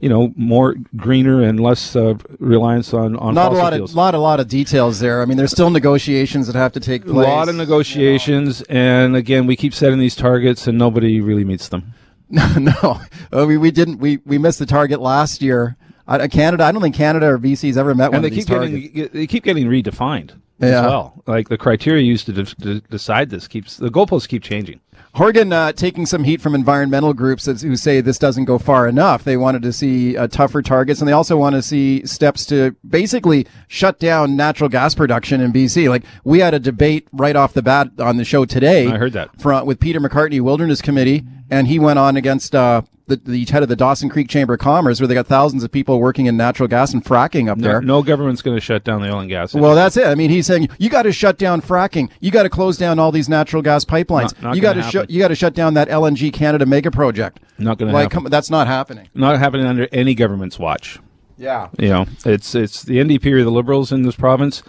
you 0.00 0.08
know 0.08 0.32
more 0.36 0.76
greener 0.96 1.42
and 1.42 1.58
less 1.58 1.96
uh, 1.96 2.14
reliance 2.38 2.94
on 2.94 3.16
on 3.16 3.34
not 3.34 3.52
a 3.52 3.56
lot 3.56 3.72
fuels. 3.72 3.90
of 3.90 3.96
lot 3.96 4.14
a 4.14 4.18
lot 4.18 4.38
of 4.40 4.48
details 4.48 5.00
there. 5.00 5.22
I 5.22 5.24
mean, 5.24 5.36
there's 5.36 5.50
still 5.50 5.70
negotiations 5.70 6.46
that 6.46 6.54
have 6.54 6.72
to 6.72 6.80
take 6.80 7.02
place. 7.04 7.26
A 7.26 7.30
lot 7.30 7.48
of 7.48 7.56
negotiations, 7.56 8.60
you 8.68 8.74
know. 8.74 8.80
and 8.80 9.16
again, 9.16 9.46
we 9.46 9.56
keep 9.56 9.74
setting 9.74 9.98
these 9.98 10.14
targets, 10.14 10.66
and 10.66 10.78
nobody 10.78 11.20
really 11.20 11.44
meets 11.44 11.68
them. 11.68 11.94
No, 12.30 12.46
no, 12.58 13.00
uh, 13.32 13.46
we 13.46 13.56
we 13.56 13.70
didn't. 13.70 14.00
We 14.00 14.18
we 14.26 14.36
missed 14.36 14.58
the 14.58 14.66
target 14.66 15.00
last 15.00 15.40
year. 15.40 15.78
Uh, 16.08 16.26
Canada, 16.26 16.64
I 16.64 16.72
don't 16.72 16.80
think 16.80 16.94
Canada 16.94 17.26
or 17.26 17.38
BC's 17.38 17.76
ever 17.76 17.94
met 17.94 18.06
and 18.06 18.14
one 18.14 18.22
they 18.22 18.28
of 18.28 18.34
keep 18.34 18.46
these. 18.46 18.90
Getting, 18.90 19.10
they 19.12 19.26
keep 19.26 19.44
getting 19.44 19.66
redefined 19.66 20.32
yeah. 20.58 20.68
as 20.68 20.82
well. 20.82 21.22
Like 21.26 21.48
the 21.48 21.58
criteria 21.58 22.02
used 22.02 22.26
to, 22.26 22.32
de- 22.32 22.54
to 22.62 22.80
decide 22.80 23.30
this 23.30 23.46
keeps 23.46 23.76
the 23.76 23.90
goalposts 23.90 24.26
keep 24.26 24.42
changing. 24.42 24.80
Horgan 25.14 25.52
uh, 25.52 25.72
taking 25.72 26.06
some 26.06 26.24
heat 26.24 26.40
from 26.40 26.54
environmental 26.54 27.14
groups 27.14 27.46
who 27.46 27.76
say 27.76 28.00
this 28.00 28.18
doesn't 28.18 28.44
go 28.44 28.58
far 28.58 28.86
enough. 28.86 29.24
They 29.24 29.36
wanted 29.36 29.62
to 29.62 29.72
see 29.72 30.16
uh, 30.16 30.28
tougher 30.28 30.62
targets, 30.62 31.00
and 31.00 31.08
they 31.08 31.12
also 31.12 31.36
want 31.36 31.54
to 31.56 31.62
see 31.62 32.06
steps 32.06 32.46
to 32.46 32.76
basically 32.88 33.46
shut 33.66 33.98
down 33.98 34.36
natural 34.36 34.68
gas 34.68 34.94
production 34.94 35.40
in 35.40 35.52
BC. 35.52 35.88
Like 35.88 36.04
we 36.24 36.40
had 36.40 36.54
a 36.54 36.60
debate 36.60 37.08
right 37.12 37.36
off 37.36 37.54
the 37.54 37.62
bat 37.62 37.88
on 37.98 38.16
the 38.16 38.24
show 38.24 38.44
today. 38.44 38.86
I 38.86 38.96
heard 38.96 39.12
that 39.14 39.40
from, 39.40 39.66
with 39.66 39.80
Peter 39.80 40.00
McCartney, 40.00 40.40
Wilderness 40.40 40.82
Committee, 40.82 41.24
and 41.50 41.66
he 41.66 41.78
went 41.78 41.98
on 41.98 42.16
against 42.16 42.54
uh, 42.54 42.82
the, 43.08 43.16
the 43.16 43.44
head 43.46 43.62
of 43.62 43.68
the 43.68 43.76
Dawson 43.76 44.08
Creek 44.08 44.28
Chamber 44.28 44.54
of 44.54 44.60
Commerce, 44.60 45.00
where 45.00 45.08
they 45.08 45.14
got 45.14 45.26
thousands 45.26 45.64
of 45.64 45.72
people 45.72 45.98
working 45.98 46.26
in 46.26 46.36
natural 46.36 46.68
gas 46.68 46.92
and 46.92 47.04
fracking 47.04 47.48
up 47.48 47.58
no, 47.58 47.66
there. 47.66 47.80
No 47.80 48.02
government's 48.02 48.42
going 48.42 48.56
to 48.56 48.60
shut 48.60 48.84
down 48.84 49.02
the 49.02 49.08
oil 49.08 49.20
and 49.20 49.28
gas. 49.28 49.54
Industry. 49.54 49.60
Well, 49.62 49.74
that's 49.74 49.96
it. 49.96 50.06
I 50.06 50.14
mean, 50.14 50.30
he's 50.30 50.46
saying 50.46 50.68
you 50.78 50.90
got 50.90 51.02
to 51.02 51.12
shut 51.12 51.38
down 51.38 51.60
fracking. 51.62 52.10
You 52.20 52.30
got 52.30 52.44
to 52.44 52.50
close 52.50 52.76
down 52.76 52.98
all 52.98 53.10
these 53.10 53.28
natural 53.28 53.62
gas 53.62 53.84
pipelines. 53.84 54.34
Not, 54.34 54.42
not 54.42 54.56
you 54.56 54.62
got 54.62 54.74
to 54.74 54.82
You 55.08 55.18
got 55.18 55.28
to 55.28 55.34
shut 55.34 55.54
down 55.54 55.74
that 55.74 55.88
LNG 55.88 56.32
Canada 56.32 56.66
mega 56.66 56.90
project. 56.90 57.40
Not 57.58 57.78
going 57.78 57.92
to 57.92 57.96
happen. 57.98 58.10
Come, 58.10 58.24
that's 58.24 58.50
not 58.50 58.66
happening. 58.66 59.08
Not 59.14 59.38
happening 59.38 59.66
under 59.66 59.88
any 59.92 60.14
government's 60.14 60.58
watch. 60.58 60.98
Yeah. 61.36 61.68
You 61.78 61.88
know, 61.88 62.06
it's 62.24 62.54
it's 62.54 62.82
the 62.82 62.98
NDP 62.98 63.32
or 63.32 63.44
the 63.44 63.50
Liberals 63.50 63.92
in 63.92 64.02
this 64.02 64.16
province 64.16 64.62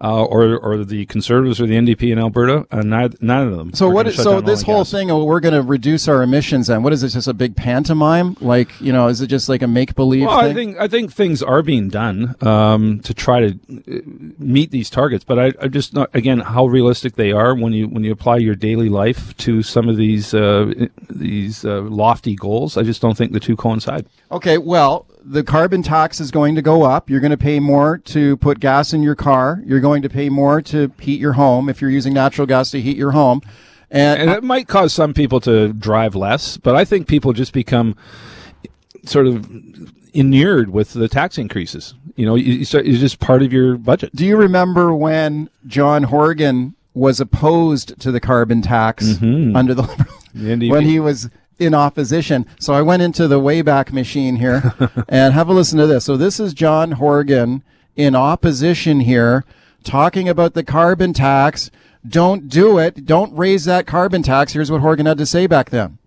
uh, 0.00 0.24
or 0.24 0.56
or 0.56 0.84
the 0.84 1.06
Conservatives 1.06 1.60
or 1.60 1.66
the 1.66 1.74
NDP 1.74 2.12
in 2.12 2.18
Alberta. 2.18 2.66
Uh, 2.70 2.82
neither, 2.82 3.16
none 3.20 3.48
of 3.48 3.56
them. 3.56 3.72
So 3.74 3.88
what? 3.88 4.12
So 4.12 4.40
this 4.40 4.62
whole 4.62 4.80
gas. 4.80 4.90
thing, 4.90 5.10
oh, 5.10 5.24
we're 5.24 5.40
going 5.40 5.54
to 5.54 5.62
reduce 5.62 6.08
our 6.08 6.22
emissions. 6.22 6.68
Then 6.68 6.82
what 6.82 6.92
is 6.92 7.02
it? 7.02 7.10
Just 7.10 7.28
a 7.28 7.34
big 7.34 7.56
pantomime? 7.56 8.36
Like 8.40 8.80
you 8.80 8.92
know, 8.92 9.08
is 9.08 9.20
it 9.20 9.26
just 9.26 9.48
like 9.48 9.62
a 9.62 9.66
make 9.66 9.94
believe 9.94 10.26
Well, 10.26 10.40
thing? 10.40 10.50
I 10.50 10.54
think 10.54 10.78
I 10.78 10.88
think 10.88 11.12
things 11.12 11.42
are 11.42 11.62
being 11.62 11.88
done 11.88 12.34
um, 12.40 13.00
to 13.00 13.14
try 13.14 13.40
to 13.40 13.58
uh, 13.70 14.00
meet 14.38 14.70
these 14.70 14.90
targets, 14.90 15.24
but 15.24 15.38
I, 15.38 15.52
I 15.60 15.68
just 15.68 15.94
not 15.94 16.14
again 16.14 16.40
how 16.40 16.66
realistic 16.66 17.16
they 17.16 17.32
are 17.32 17.54
when 17.54 17.72
you 17.72 17.88
when 17.88 18.04
you 18.04 18.12
apply 18.12 18.36
your 18.36 18.54
daily 18.54 18.88
life 18.88 19.36
to 19.38 19.62
some 19.62 19.88
of 19.88 19.96
these 19.96 20.34
uh, 20.34 20.72
these 21.10 21.64
uh, 21.64 21.80
lofty 21.82 22.36
goals. 22.36 22.76
I 22.76 22.82
just 22.82 23.02
don't 23.02 23.16
think 23.16 23.32
the 23.32 23.40
two 23.40 23.56
coincide. 23.56 24.06
Okay, 24.30 24.58
well, 24.58 25.06
the 25.24 25.42
carbon 25.42 25.82
tax 25.82 26.20
is 26.20 26.30
going 26.30 26.54
to 26.54 26.62
go 26.62 26.82
up. 26.82 27.10
You're 27.10 27.20
going 27.20 27.30
to 27.30 27.36
pay 27.36 27.60
more 27.60 27.98
to 27.98 28.36
put 28.38 28.60
gas 28.60 28.92
in 28.92 29.02
your 29.02 29.14
car. 29.14 29.62
You're 29.64 29.80
going 29.80 30.02
to 30.02 30.08
pay 30.08 30.28
more 30.28 30.62
to 30.62 30.92
heat 31.00 31.20
your 31.20 31.34
home 31.34 31.68
if 31.68 31.80
you're 31.80 31.90
using 31.90 32.14
natural 32.14 32.46
gas 32.46 32.70
to 32.72 32.80
heat 32.80 32.96
your 32.96 33.12
home. 33.12 33.42
And, 33.90 34.20
And 34.20 34.30
it 34.30 34.44
might 34.44 34.68
cause 34.68 34.92
some 34.92 35.14
people 35.14 35.40
to 35.40 35.72
drive 35.72 36.14
less, 36.14 36.56
but 36.56 36.74
I 36.76 36.84
think 36.84 37.08
people 37.08 37.32
just 37.32 37.52
become 37.52 37.96
sort 39.04 39.26
of 39.26 39.48
inured 40.12 40.70
with 40.70 40.92
the 40.92 41.08
tax 41.08 41.38
increases. 41.38 41.94
You 42.16 42.26
know, 42.26 42.36
it's 42.36 42.70
just 42.70 43.20
part 43.20 43.42
of 43.42 43.52
your 43.52 43.76
budget. 43.76 44.14
do 44.14 44.26
you 44.26 44.36
remember 44.36 44.92
when 44.92 45.48
John 45.66 46.02
Horgan 46.02 46.74
was 46.94 47.20
opposed 47.20 47.98
to 48.00 48.10
the 48.10 48.20
carbon 48.20 48.60
tax 48.60 49.04
mm-hmm. 49.04 49.54
under 49.54 49.72
the 49.72 49.84
when 50.34 50.84
he 50.84 50.98
was 50.98 51.30
in 51.58 51.74
opposition? 51.74 52.46
So 52.58 52.72
I 52.74 52.82
went 52.82 53.02
into 53.02 53.28
the 53.28 53.40
Wayback 53.40 53.92
Machine 53.92 54.36
here 54.36 54.74
and 55.08 55.34
have 55.34 55.48
a 55.48 55.52
listen 55.52 55.78
to 55.78 55.86
this. 55.86 56.04
So 56.04 56.16
this 56.16 56.40
is 56.40 56.54
John 56.54 56.92
Horgan 56.92 57.62
in 57.96 58.14
opposition 58.14 59.00
here, 59.00 59.44
talking 59.82 60.28
about 60.28 60.54
the 60.54 60.64
carbon 60.64 61.12
tax. 61.12 61.70
Don't 62.06 62.48
do 62.48 62.78
it. 62.78 63.04
Don't 63.04 63.36
raise 63.36 63.64
that 63.64 63.86
carbon 63.86 64.22
tax. 64.22 64.52
Here's 64.52 64.70
what 64.70 64.80
Horgan 64.80 65.06
had 65.06 65.18
to 65.18 65.26
say 65.26 65.46
back 65.46 65.70
then. 65.70 65.98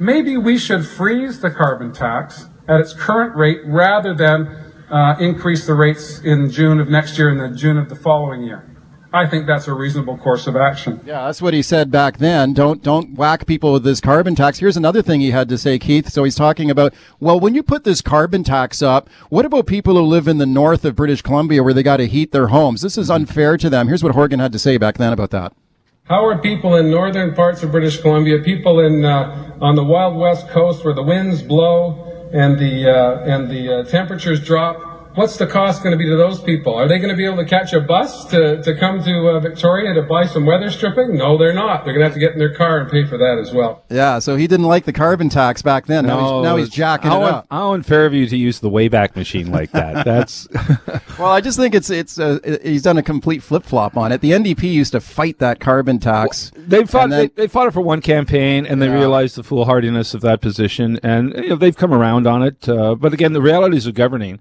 Maybe 0.00 0.36
we 0.36 0.58
should 0.58 0.86
freeze 0.86 1.40
the 1.40 1.50
carbon 1.50 1.92
tax 1.92 2.46
at 2.68 2.80
its 2.80 2.92
current 2.92 3.34
rate 3.36 3.60
rather 3.64 4.14
than 4.14 4.46
uh, 4.90 5.16
increase 5.20 5.66
the 5.66 5.74
rates 5.74 6.20
in 6.20 6.50
June 6.50 6.80
of 6.80 6.88
next 6.88 7.18
year 7.18 7.30
and 7.30 7.40
then 7.40 7.56
June 7.56 7.76
of 7.76 7.88
the 7.88 7.96
following 7.96 8.42
year. 8.42 8.64
I 9.12 9.26
think 9.26 9.46
that's 9.46 9.66
a 9.66 9.72
reasonable 9.72 10.18
course 10.18 10.46
of 10.46 10.54
action. 10.54 11.00
Yeah, 11.06 11.24
that's 11.24 11.40
what 11.40 11.54
he 11.54 11.62
said 11.62 11.90
back 11.90 12.18
then. 12.18 12.52
Don't 12.52 12.82
don't 12.82 13.14
whack 13.14 13.46
people 13.46 13.72
with 13.72 13.82
this 13.82 14.00
carbon 14.00 14.34
tax. 14.34 14.58
Here's 14.58 14.76
another 14.76 15.00
thing 15.00 15.20
he 15.20 15.30
had 15.30 15.48
to 15.48 15.56
say, 15.56 15.78
Keith. 15.78 16.10
So 16.10 16.24
he's 16.24 16.34
talking 16.34 16.70
about, 16.70 16.92
well, 17.18 17.40
when 17.40 17.54
you 17.54 17.62
put 17.62 17.84
this 17.84 18.02
carbon 18.02 18.44
tax 18.44 18.82
up, 18.82 19.08
what 19.30 19.46
about 19.46 19.66
people 19.66 19.94
who 19.94 20.02
live 20.02 20.28
in 20.28 20.36
the 20.36 20.46
north 20.46 20.84
of 20.84 20.94
British 20.94 21.22
Columbia 21.22 21.62
where 21.62 21.72
they 21.72 21.82
got 21.82 21.96
to 21.98 22.06
heat 22.06 22.32
their 22.32 22.48
homes? 22.48 22.82
This 22.82 22.98
is 22.98 23.10
unfair 23.10 23.56
to 23.56 23.70
them. 23.70 23.88
Here's 23.88 24.04
what 24.04 24.14
Horgan 24.14 24.40
had 24.40 24.52
to 24.52 24.58
say 24.58 24.76
back 24.76 24.98
then 24.98 25.14
about 25.14 25.30
that. 25.30 25.54
How 26.04 26.26
are 26.26 26.38
people 26.38 26.76
in 26.76 26.90
northern 26.90 27.34
parts 27.34 27.62
of 27.62 27.70
British 27.70 28.00
Columbia, 28.00 28.40
people 28.40 28.80
in 28.80 29.04
uh, 29.04 29.56
on 29.60 29.74
the 29.74 29.84
wild 29.84 30.16
west 30.16 30.48
coast 30.48 30.84
where 30.84 30.94
the 30.94 31.02
winds 31.02 31.42
blow 31.42 32.30
and 32.32 32.58
the 32.58 32.90
uh, 32.90 33.20
and 33.24 33.50
the 33.50 33.80
uh, 33.80 33.84
temperatures 33.84 34.44
drop? 34.44 34.97
What's 35.18 35.36
the 35.36 35.48
cost 35.48 35.82
going 35.82 35.90
to 35.90 35.96
be 35.96 36.08
to 36.08 36.14
those 36.16 36.40
people? 36.40 36.76
Are 36.76 36.86
they 36.86 36.98
going 36.98 37.10
to 37.10 37.16
be 37.16 37.24
able 37.24 37.38
to 37.38 37.44
catch 37.44 37.72
a 37.72 37.80
bus 37.80 38.24
to, 38.26 38.62
to 38.62 38.76
come 38.76 39.02
to 39.02 39.30
uh, 39.30 39.40
Victoria 39.40 39.92
to 39.94 40.02
buy 40.02 40.26
some 40.26 40.46
weather 40.46 40.70
stripping? 40.70 41.16
No, 41.16 41.36
they're 41.36 41.52
not. 41.52 41.84
They're 41.84 41.92
going 41.92 42.02
to 42.02 42.04
have 42.04 42.14
to 42.14 42.20
get 42.20 42.34
in 42.34 42.38
their 42.38 42.54
car 42.54 42.78
and 42.78 42.88
pay 42.88 43.04
for 43.04 43.18
that 43.18 43.36
as 43.36 43.52
well. 43.52 43.82
Yeah, 43.90 44.20
so 44.20 44.36
he 44.36 44.46
didn't 44.46 44.66
like 44.66 44.84
the 44.84 44.92
carbon 44.92 45.28
tax 45.28 45.60
back 45.60 45.86
then. 45.86 46.06
now, 46.06 46.20
he's, 46.20 46.44
now 46.44 46.56
he's 46.56 46.66
it's- 46.68 46.76
jacking 46.76 47.10
how 47.10 47.22
it 47.22 47.32
up. 47.32 47.46
How 47.50 47.72
unfair 47.72 48.06
of 48.06 48.14
you 48.14 48.28
to 48.28 48.36
use 48.36 48.60
the 48.60 48.70
Wayback 48.70 49.16
Machine 49.16 49.50
like 49.50 49.72
that. 49.72 50.04
That's 50.04 50.46
Well, 51.18 51.32
I 51.32 51.40
just 51.40 51.58
think 51.58 51.74
it's 51.74 51.90
it's 51.90 52.20
uh, 52.20 52.38
he's 52.62 52.82
done 52.82 52.96
a 52.96 53.02
complete 53.02 53.42
flip 53.42 53.64
flop 53.64 53.96
on 53.96 54.12
it. 54.12 54.20
The 54.20 54.30
NDP 54.30 54.72
used 54.72 54.92
to 54.92 55.00
fight 55.00 55.40
that 55.40 55.58
carbon 55.58 55.98
tax. 55.98 56.52
They 56.54 56.84
fought. 56.84 57.10
Then- 57.10 57.18
they, 57.18 57.26
they 57.26 57.48
fought 57.48 57.66
it 57.66 57.72
for 57.72 57.80
one 57.80 58.02
campaign, 58.02 58.66
and 58.66 58.80
they 58.80 58.88
realized 58.88 59.34
the 59.34 59.42
foolhardiness 59.42 60.14
of 60.14 60.20
that 60.20 60.40
position, 60.40 61.00
and 61.02 61.34
you 61.34 61.48
know, 61.48 61.56
they've 61.56 61.76
come 61.76 61.92
around 61.92 62.28
on 62.28 62.44
it. 62.44 62.68
Uh, 62.68 62.94
but 62.94 63.12
again, 63.12 63.32
the 63.32 63.42
realities 63.42 63.84
of 63.84 63.94
governing 63.94 64.38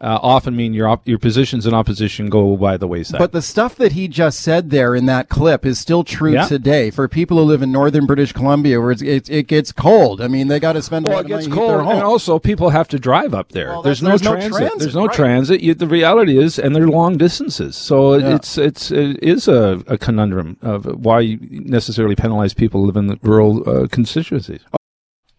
uh, 0.00 0.18
often 0.22 0.56
mean 0.56 0.72
your 0.72 0.88
op- 0.88 1.06
your 1.06 1.18
positions 1.18 1.66
in 1.66 1.74
opposition 1.74 2.30
go 2.30 2.56
by 2.56 2.76
the 2.76 2.86
wayside. 2.86 3.18
But 3.18 3.32
the 3.32 3.42
stuff 3.42 3.76
that 3.76 3.92
he 3.92 4.08
just 4.08 4.40
said 4.40 4.70
there 4.70 4.94
in 4.94 5.06
that 5.06 5.28
clip 5.28 5.66
is 5.66 5.78
still 5.78 6.04
true 6.04 6.32
Yeah. 6.32 6.46
today 6.46 6.90
for 6.90 7.06
people 7.08 7.36
who 7.36 7.44
live 7.44 7.60
in 7.62 7.70
northern 7.70 8.06
British 8.06 8.32
Columbia, 8.32 8.80
where 8.80 8.92
it's, 8.92 9.02
it, 9.02 9.28
it 9.28 9.46
gets 9.46 9.72
cold. 9.72 10.20
I 10.22 10.28
mean, 10.28 10.48
they 10.48 10.58
got 10.58 10.72
to 10.72 10.82
spend 10.82 11.06
a 11.06 11.10
well, 11.10 11.18
lot 11.18 11.26
it 11.30 11.32
of 11.32 11.38
gets 11.40 11.48
money 11.48 11.60
to 11.60 11.66
their 11.66 11.76
cold, 11.76 11.84
home. 11.86 11.94
and 11.96 12.02
also 12.04 12.38
people 12.38 12.70
have 12.70 12.88
to 12.88 12.98
drive 12.98 13.34
up 13.34 13.50
there. 13.52 13.68
Well, 13.68 13.82
there's, 13.82 14.02
no, 14.02 14.16
that's- 14.16 14.22
there's 14.22 14.42
no 14.42 14.48
transit. 14.48 14.58
transit, 14.58 14.78
There's 14.80 14.94
no 14.94 15.06
right. 15.06 15.16
transit. 15.16 15.60
You, 15.60 15.74
the 15.74 15.86
reality 15.86 16.38
is, 16.38 16.58
and 16.58 16.74
they're 16.74 16.88
long 16.88 17.18
distances, 17.18 17.76
so 17.76 18.14
Yeah. 18.14 18.36
it's 18.36 18.56
it's 18.56 18.90
it 18.90 19.22
is 19.22 19.48
a, 19.48 19.82
a 19.86 19.98
conundrum 19.98 20.56
of 20.62 20.86
why 21.04 21.20
you 21.20 21.38
necessarily 21.50 22.16
penalize 22.16 22.54
people 22.54 22.80
who 22.80 22.86
live 22.86 22.96
in 22.96 23.06
the 23.08 23.18
rural 23.22 23.68
uh, 23.68 23.86
constituencies. 23.88 24.60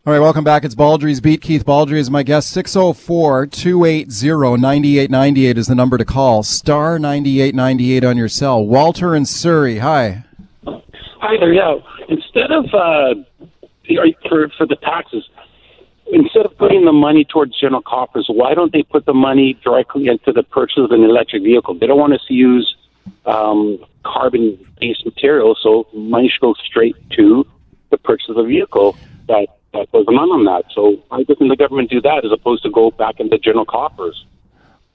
All 0.04 0.12
right, 0.12 0.20
welcome 0.20 0.44
back. 0.44 0.66
It's 0.66 0.74
Baldrey's 0.74 1.22
Beat. 1.22 1.44
Keith 1.44 1.64
Baldrey 1.64 2.00
is 2.00 2.10
my 2.10 2.24
guest. 2.24 2.50
604 2.50 3.46
280 3.46 4.60
9898 4.60 5.58
is 5.60 5.68
the 5.68 5.76
number 5.76 5.96
to 6.00 6.06
call. 6.06 6.42
Star 6.42 6.98
9898 6.98 8.04
on 8.04 8.18
your 8.18 8.28
cell. 8.28 8.66
Walter 8.66 9.14
and 9.14 9.28
Surrey. 9.28 9.78
Hi. 9.78 10.24
Hi 10.66 11.38
there. 11.40 11.54
Yeah. 11.54 11.76
Instead 12.10 12.50
of 12.52 12.66
uh, 12.74 13.14
for 14.28 14.50
for 14.58 14.66
the 14.66 14.76
taxes, 14.82 15.30
instead 16.12 16.48
of 16.48 16.58
putting 16.58 16.84
the 16.84 16.92
money 16.92 17.24
towards 17.24 17.60
general 17.60 17.84
coffers, 17.84 18.26
why 18.28 18.56
don't 18.56 18.74
they 18.74 18.82
put 18.82 19.06
the 19.06 19.14
money 19.14 19.54
directly 19.64 20.08
into 20.08 20.32
the 20.32 20.42
purchase 20.42 20.80
of 20.80 20.90
an 20.90 21.04
electric 21.04 21.44
vehicle? 21.44 21.76
They 21.76 21.86
don't 21.86 22.00
want 22.00 22.14
us 22.14 22.26
to 22.28 22.34
use 22.34 22.76
um, 23.28 23.78
carbon-based 24.04 25.06
material, 25.06 25.56
so 25.62 25.86
money 25.94 26.28
should 26.28 26.42
go 26.42 26.56
straight 26.66 26.96
to 27.18 27.46
the 27.92 28.00
purchase 28.00 28.30
of 28.30 28.38
a 28.38 28.44
vehicle 28.44 28.98
that 29.28 29.46
that 29.74 29.92
doesn't 29.92 30.14
run 30.14 30.30
on 30.30 30.46
that. 30.46 30.66
So 30.74 30.98
why 31.10 31.24
doesn't 31.24 31.48
the 31.48 31.56
government 31.56 31.90
do 31.90 32.02
that 32.02 32.26
as 32.26 32.32
opposed 32.32 32.64
to 32.64 32.70
go 32.70 32.92
back 32.92 33.20
into 33.20 33.38
general 33.38 33.66
coffers? 33.66 34.26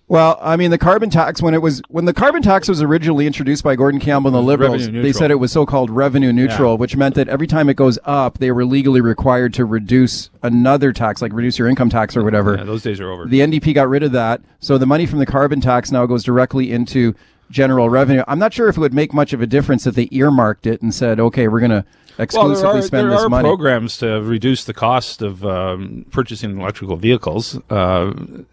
Well, 0.08 0.38
I 0.40 0.54
mean, 0.54 0.70
the 0.70 0.78
carbon 0.78 1.10
tax 1.10 1.42
when 1.42 1.52
it 1.52 1.60
was 1.62 1.82
when 1.88 2.04
the 2.04 2.12
carbon 2.14 2.40
tax 2.40 2.68
was 2.68 2.80
originally 2.80 3.26
introduced 3.26 3.64
by 3.64 3.74
Gordon 3.74 3.98
Campbell 3.98 4.28
and 4.28 4.36
the 4.36 4.40
Liberals, 4.42 4.88
they 4.88 5.12
said 5.12 5.32
it 5.32 5.40
was 5.40 5.50
so-called 5.50 5.90
revenue 5.90 6.32
neutral, 6.32 6.74
Yeah. 6.74 6.78
which 6.78 6.96
meant 6.96 7.16
that 7.16 7.26
every 7.28 7.48
time 7.48 7.68
it 7.68 7.74
goes 7.74 7.98
up, 8.04 8.38
they 8.38 8.52
were 8.52 8.64
legally 8.64 9.00
required 9.00 9.52
to 9.54 9.64
reduce 9.64 10.30
another 10.44 10.92
tax, 10.92 11.20
like 11.20 11.32
reduce 11.32 11.58
your 11.58 11.66
income 11.66 11.90
tax 11.90 12.16
or 12.16 12.22
whatever. 12.22 12.54
Yeah, 12.56 12.62
those 12.62 12.84
days 12.84 13.00
are 13.00 13.10
over. 13.10 13.24
The 13.26 13.40
NDP 13.40 13.74
got 13.74 13.88
rid 13.88 14.04
of 14.04 14.12
that, 14.12 14.42
so 14.60 14.78
the 14.78 14.86
money 14.86 15.06
from 15.06 15.18
the 15.18 15.26
carbon 15.26 15.60
tax 15.60 15.90
now 15.90 16.06
goes 16.06 16.22
directly 16.22 16.70
into 16.70 17.12
general 17.50 17.90
revenue. 17.90 18.22
I'm 18.28 18.38
not 18.38 18.52
sure 18.54 18.68
if 18.68 18.76
it 18.76 18.80
would 18.80 18.94
make 18.94 19.12
much 19.12 19.32
of 19.32 19.40
a 19.40 19.46
difference 19.46 19.88
if 19.88 19.96
they 19.96 20.08
earmarked 20.12 20.68
it 20.68 20.82
and 20.82 20.94
said, 20.94 21.18
"Okay, 21.18 21.48
we're 21.48 21.58
going 21.60 21.70
to 21.72 21.84
well, 22.18 22.24
exclusively 22.24 22.62
there 22.62 22.78
are, 22.78 22.82
spend 22.82 23.08
there 23.10 23.16
this 23.16 23.24
are 23.24 23.28
money." 23.28 23.46
programs 23.46 23.98
to 23.98 24.20
reduce 24.22 24.64
the 24.64 24.72
cost 24.74 25.22
of 25.22 25.44
um, 25.44 26.06
purchasing 26.10 26.58
electrical 26.58 26.96
vehicles, 26.96 27.58
uh, 27.70 28.12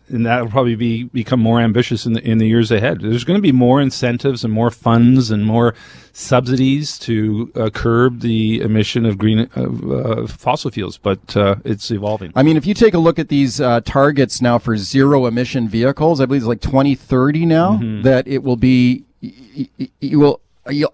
and 0.10 0.26
that 0.26 0.42
will 0.42 0.50
probably 0.52 0.76
be 0.76 1.04
become 1.06 1.40
more 1.40 1.60
ambitious 1.62 2.06
in 2.06 2.14
the 2.14 2.22
in 2.28 2.38
the 2.40 2.48
years 2.48 2.72
ahead. 2.72 3.02
There's 3.02 3.24
going 3.24 3.38
to 3.38 3.42
be 3.42 3.52
more 3.52 3.80
incentives 3.82 4.44
and 4.44 4.54
more 4.54 4.70
funds 4.72 5.32
and 5.32 5.46
more 5.46 5.74
subsidies 6.16 7.00
to 7.00 7.52
uh, 7.56 7.70
curb 7.72 8.20
the 8.22 8.62
emission 8.62 9.06
of 9.06 9.18
green 9.18 9.50
uh, 9.56 10.28
fossil 10.28 10.70
fuels, 10.70 10.98
but 10.98 11.36
uh, 11.36 11.56
it's 11.66 11.90
evolving. 11.90 12.32
I 12.36 12.44
mean, 12.44 12.56
if 12.56 12.66
you 12.68 12.74
take 12.76 12.94
a 12.94 13.00
look 13.00 13.18
at 13.18 13.30
these 13.30 13.60
uh, 13.60 13.82
targets 13.82 14.42
now 14.42 14.60
for 14.60 14.78
zero 14.78 15.26
emission 15.26 15.68
vehicles, 15.68 16.22
I 16.22 16.26
believe 16.26 16.42
it's 16.44 16.48
like 16.48 16.62
2030 16.62 17.46
now 17.46 17.78
Mm-hmm. 17.78 18.02
that 18.04 18.28
it 18.28 18.44
will 18.44 18.58
be. 18.58 19.04
You 20.02 20.20
will. 20.20 20.42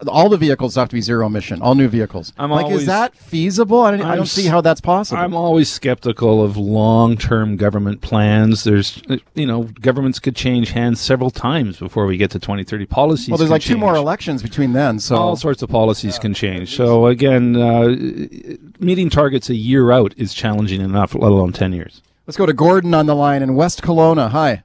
All 0.08 0.30
the 0.30 0.38
vehicles 0.38 0.74
have 0.76 0.90
to 0.90 0.96
be 0.96 1.02
zero 1.02 1.28
emission. 1.28 1.62
All 1.62 1.76
new 1.76 1.88
vehicles. 1.88 2.34
I'm 2.40 2.50
like, 2.50 2.66
always- 2.66 2.82
is 2.82 2.88
that 2.88 3.14
feasible? 3.16 3.82
I 3.82 3.92
don't, 3.98 4.02
I 4.06 4.16
don't 4.16 4.26
see 4.26 4.48
how 4.48 4.62
that's 4.62 4.82
possible. 4.82 5.22
I'm 5.22 5.36
always 5.36 5.72
skeptical 5.72 6.44
of 6.44 6.58
long-term 6.58 7.56
government 7.58 8.02
plans. 8.02 8.64
There's, 8.64 9.00
uh, 9.10 9.18
you 9.36 9.46
know, 9.46 9.64
governments 9.80 10.18
could 10.20 10.36
change 10.36 10.72
hands 10.72 11.00
several 11.00 11.30
times 11.30 11.78
before 11.78 12.08
we 12.08 12.18
get 12.18 12.32
to 12.32 12.40
2030. 12.40 12.88
Policies. 12.88 13.30
well, 13.30 13.38
there's 13.38 13.52
like 13.52 13.62
two 13.62 13.78
more 13.78 13.96
elections 13.96 14.42
between 14.42 14.74
then. 14.74 15.00
So 15.00 15.16
all 15.16 15.36
sorts 15.36 15.62
of 15.62 15.70
policies 15.70 16.18
can 16.18 16.34
change. 16.34 16.76
So 16.76 17.06
again, 17.06 17.56
uh, 17.56 17.96
meeting 18.80 19.10
targets 19.12 19.50
a 19.50 19.56
year 19.56 19.92
out 19.92 20.14
is 20.18 20.34
challenging 20.34 20.82
enough, 20.82 21.14
let 21.14 21.32
alone 21.32 21.54
10 21.54 21.74
years. 21.74 22.02
let's 22.26 22.38
go 22.38 22.46
to 22.46 22.54
Gordon 22.54 22.94
on 22.94 23.06
the 23.06 23.16
line 23.16 23.44
in 23.44 23.54
West 23.56 23.82
Kelowna. 23.84 24.30
Hi. 24.32 24.64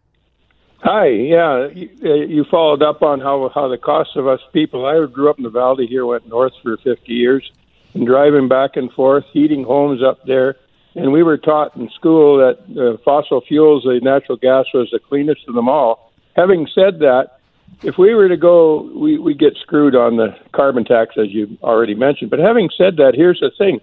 Hi, 0.84 1.06
yeah, 1.06 1.68
you, 1.68 1.88
uh, 2.04 2.14
you 2.26 2.44
followed 2.50 2.82
up 2.82 3.00
on 3.00 3.18
how 3.18 3.50
how 3.54 3.68
the 3.68 3.78
cost 3.78 4.16
of 4.16 4.26
us 4.26 4.40
people. 4.52 4.84
I 4.84 5.02
grew 5.06 5.30
up 5.30 5.38
in 5.38 5.44
the 5.44 5.48
valley 5.48 5.86
here, 5.86 6.04
went 6.04 6.28
north 6.28 6.52
for 6.62 6.76
50 6.76 7.10
years, 7.10 7.50
and 7.94 8.06
driving 8.06 8.48
back 8.48 8.76
and 8.76 8.92
forth, 8.92 9.24
heating 9.32 9.64
homes 9.64 10.02
up 10.02 10.26
there. 10.26 10.56
And 10.94 11.10
we 11.10 11.22
were 11.22 11.38
taught 11.38 11.74
in 11.74 11.88
school 11.88 12.36
that 12.36 12.58
uh, 12.78 12.98
fossil 13.02 13.40
fuels, 13.40 13.84
the 13.84 13.98
natural 14.02 14.36
gas, 14.36 14.66
was 14.74 14.90
the 14.92 14.98
cleanest 14.98 15.48
of 15.48 15.54
them 15.54 15.70
all. 15.70 16.12
Having 16.36 16.68
said 16.74 16.98
that, 16.98 17.38
if 17.82 17.96
we 17.96 18.14
were 18.14 18.28
to 18.28 18.36
go, 18.36 18.82
we 18.94 19.18
we 19.18 19.32
get 19.32 19.56
screwed 19.56 19.96
on 19.96 20.18
the 20.18 20.36
carbon 20.52 20.84
tax, 20.84 21.14
as 21.16 21.30
you 21.30 21.56
already 21.62 21.94
mentioned. 21.94 22.28
But 22.28 22.40
having 22.40 22.68
said 22.76 22.98
that, 22.98 23.14
here's 23.14 23.40
the 23.40 23.50
thing: 23.56 23.80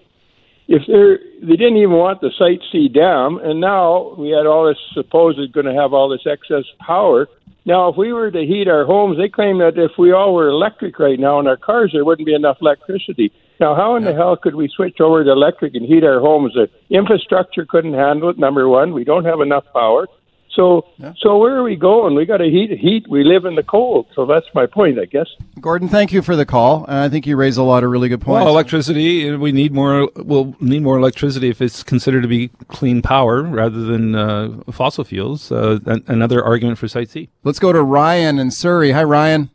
if 0.72 0.84
they're 0.88 1.20
they 1.42 1.58
didn't 1.58 1.78
even 1.78 1.92
want 1.92 2.22
the 2.22 2.32
Site 2.40 2.62
C 2.72 2.88
dam, 2.88 3.38
and 3.44 3.60
now 3.60 4.16
we 4.18 4.30
had 4.30 4.46
all 4.46 4.68
this 4.68 4.80
supposed 4.94 5.38
going 5.54 5.66
to 5.66 5.74
have 5.74 5.92
all 5.94 6.08
this 6.08 6.26
excess 6.26 6.64
power. 6.80 7.28
Now, 7.66 7.90
if 7.90 7.98
we 7.98 8.14
were 8.14 8.32
to 8.32 8.46
heat 8.46 8.68
our 8.68 8.86
homes, 8.86 9.18
they 9.18 9.30
claim 9.30 9.60
that 9.60 9.78
if 9.78 9.92
we 10.00 10.12
all 10.12 10.34
were 10.34 10.48
electric 10.48 10.98
right 10.98 11.20
now 11.20 11.40
in 11.40 11.46
our 11.46 11.58
cars, 11.58 11.92
there 11.94 12.06
wouldn't 12.06 12.26
be 12.26 12.34
enough 12.34 12.58
electricity. 12.62 13.32
Now, 13.60 13.76
how 13.76 13.96
in 13.96 14.04
yeah. 14.04 14.12
the 14.12 14.18
hell 14.18 14.36
could 14.36 14.56
we 14.56 14.68
switch 14.68 15.00
over 15.00 15.24
to 15.24 15.32
electric 15.32 15.76
and 15.76 15.86
heat 15.86 16.04
our 16.04 16.20
homes? 16.20 16.54
The 16.56 16.70
infrastructure 16.90 17.66
couldn't 17.66 17.94
handle 17.94 18.30
it. 18.30 18.40
Number 18.40 18.68
one, 18.68 18.94
we 18.94 19.04
don't 19.04 19.26
have 19.26 19.42
enough 19.42 19.66
power. 19.74 20.08
So, 20.54 20.86
yeah. 20.98 21.14
so 21.18 21.38
where 21.38 21.56
are 21.56 21.64
we 21.64 21.76
going? 21.76 22.14
We 22.14 22.26
got 22.26 22.38
to 22.38 22.50
heat. 22.50 22.72
Heat. 22.78 23.08
We 23.08 23.24
live 23.24 23.46
in 23.46 23.56
the 23.56 23.64
cold. 23.64 24.08
So 24.14 24.26
that's 24.26 24.46
my 24.54 24.66
point, 24.66 25.00
I 25.00 25.06
guess. 25.06 25.28
Gordon, 25.62 25.88
thank 25.88 26.12
you 26.12 26.22
for 26.22 26.36
the 26.36 26.46
call. 26.46 26.86
I 26.90 27.08
think 27.08 27.26
you 27.26 27.38
raise 27.38 27.58
a 27.58 27.64
lot 27.64 27.84
of 27.84 27.90
really 27.90 28.10
good 28.10 28.22
points. 28.22 28.44
Well, 28.44 28.50
electricity. 28.50 29.32
We 29.36 29.52
need 29.52 29.72
more. 29.72 30.10
We'll 30.16 30.56
need 30.60 30.82
more 30.82 30.98
electricity 30.98 31.50
if 31.50 31.62
it's 31.62 31.84
considered 31.84 32.22
to 32.22 32.28
be 32.28 32.50
clean 32.68 33.02
power 33.02 33.44
rather 33.44 33.82
than 33.82 34.16
uh, 34.16 34.62
fossil 34.72 35.04
fuels. 35.04 35.52
Uh, 35.52 35.80
another 36.08 36.44
argument 36.44 36.78
for 36.78 36.88
Site 36.88 37.10
C. 37.10 37.30
Let's 37.44 37.60
go 37.60 37.72
to 37.72 37.82
Ryan 37.82 38.38
in 38.38 38.52
Surrey. 38.52 38.92
Hi, 38.92 39.04
Ryan. 39.04 39.50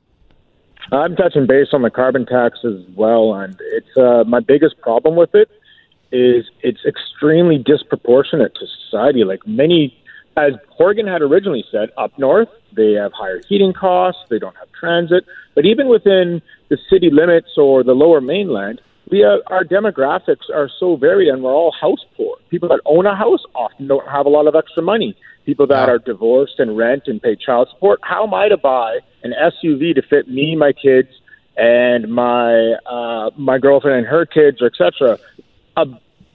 I'm 0.92 1.16
touching 1.16 1.46
base 1.46 1.68
on 1.72 1.82
the 1.82 1.90
carbon 1.90 2.26
tax 2.26 2.60
as 2.64 2.80
well, 2.94 3.34
and 3.34 3.60
it's 3.72 3.96
uh, 3.96 4.24
my 4.24 4.40
biggest 4.40 4.80
problem 4.80 5.16
with 5.16 5.34
it 5.34 5.50
is 6.12 6.44
it's 6.62 6.84
extremely 6.86 7.58
disproportionate 7.58 8.54
to 8.54 8.66
society. 8.84 9.24
Like 9.24 9.46
many 9.46 10.00
as 10.36 10.52
Horgan 10.70 11.06
had 11.06 11.22
originally 11.22 11.64
said, 11.70 11.90
up 11.96 12.16
north, 12.18 12.48
they 12.74 12.92
have 12.92 13.12
higher 13.12 13.40
heating 13.48 13.72
costs, 13.72 14.22
they 14.28 14.38
don't 14.38 14.56
have 14.56 14.70
transit. 14.78 15.24
But 15.54 15.64
even 15.64 15.88
within 15.88 16.42
the 16.68 16.78
city 16.90 17.10
limits 17.10 17.56
or 17.56 17.82
the 17.82 17.94
lower 17.94 18.20
mainland, 18.20 18.80
we 19.10 19.22
our 19.24 19.64
demographics 19.64 20.50
are 20.52 20.68
so 20.80 20.96
varied 20.96 21.28
and 21.28 21.42
we're 21.42 21.54
all 21.54 21.72
house 21.72 22.04
poor. 22.16 22.36
People 22.50 22.68
that 22.68 22.80
own 22.84 23.06
a 23.06 23.14
house 23.14 23.42
often 23.54 23.86
don't 23.86 24.06
have 24.08 24.26
a 24.26 24.28
lot 24.28 24.46
of 24.46 24.54
extra 24.54 24.82
money. 24.82 25.16
People 25.44 25.66
that 25.68 25.88
are 25.88 25.98
divorced 25.98 26.58
and 26.58 26.76
rent 26.76 27.04
and 27.06 27.22
pay 27.22 27.36
child 27.36 27.68
support, 27.72 28.00
how 28.02 28.26
am 28.26 28.34
I 28.34 28.48
to 28.48 28.56
buy 28.56 28.98
an 29.22 29.32
SUV 29.32 29.94
to 29.94 30.02
fit 30.02 30.28
me, 30.28 30.56
my 30.56 30.72
kids, 30.72 31.08
and 31.56 32.12
my 32.12 32.74
uh, 32.84 33.30
my 33.36 33.58
girlfriend 33.58 33.98
and 33.98 34.06
her 34.06 34.26
kids, 34.26 34.60
or 34.60 34.66
etc. 34.66 35.18
A 35.76 35.86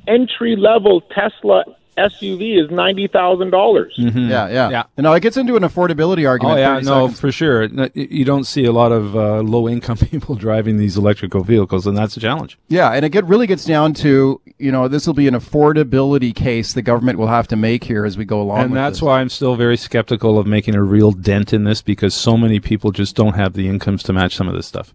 entry 0.07 0.55
level 0.55 1.01
Tesla 1.01 1.65
SUV 1.97 2.63
is 2.63 2.71
ninety 2.71 3.07
thousand 3.07 3.51
dollars. 3.51 3.95
Mm-hmm. 3.97 4.29
Yeah, 4.29 4.47
yeah, 4.47 4.69
yeah. 4.69 4.83
You 4.97 5.03
know, 5.03 5.13
it 5.13 5.21
gets 5.21 5.37
into 5.37 5.55
an 5.55 5.63
affordability 5.63 6.27
argument. 6.27 6.59
Oh 6.59 6.61
yeah, 6.61 6.79
no, 6.79 7.07
seconds. 7.07 7.19
for 7.19 7.31
sure. 7.31 7.63
You 7.93 8.25
don't 8.25 8.45
see 8.45 8.65
a 8.65 8.71
lot 8.71 8.91
of 8.91 9.15
uh, 9.15 9.41
low 9.41 9.67
income 9.67 9.97
people 10.11 10.35
driving 10.35 10.77
these 10.77 10.97
electrical 10.97 11.43
vehicles, 11.43 11.87
and 11.87 11.97
that's 11.97 12.15
a 12.17 12.19
challenge. 12.19 12.57
Yeah, 12.67 12.91
and 12.91 13.05
it 13.05 13.09
get, 13.09 13.25
really 13.25 13.47
gets 13.47 13.65
down 13.65 13.93
to 13.95 14.41
you 14.57 14.71
know 14.71 14.87
this 14.87 15.05
will 15.05 15.13
be 15.13 15.27
an 15.27 15.33
affordability 15.33 16.33
case 16.33 16.73
the 16.73 16.81
government 16.81 17.17
will 17.17 17.27
have 17.27 17.47
to 17.49 17.55
make 17.55 17.83
here 17.83 18.05
as 18.05 18.17
we 18.17 18.25
go 18.25 18.41
along. 18.41 18.59
And 18.59 18.75
that's 18.75 18.97
this. 18.97 19.01
why 19.01 19.19
I'm 19.19 19.29
still 19.29 19.55
very 19.55 19.77
skeptical 19.77 20.39
of 20.39 20.47
making 20.47 20.75
a 20.75 20.83
real 20.83 21.11
dent 21.11 21.53
in 21.53 21.63
this 21.63 21.81
because 21.81 22.13
so 22.13 22.37
many 22.37 22.59
people 22.59 22.91
just 22.91 23.15
don't 23.15 23.33
have 23.33 23.53
the 23.53 23.67
incomes 23.67 24.03
to 24.03 24.13
match 24.13 24.35
some 24.35 24.47
of 24.47 24.55
this 24.55 24.67
stuff. 24.67 24.93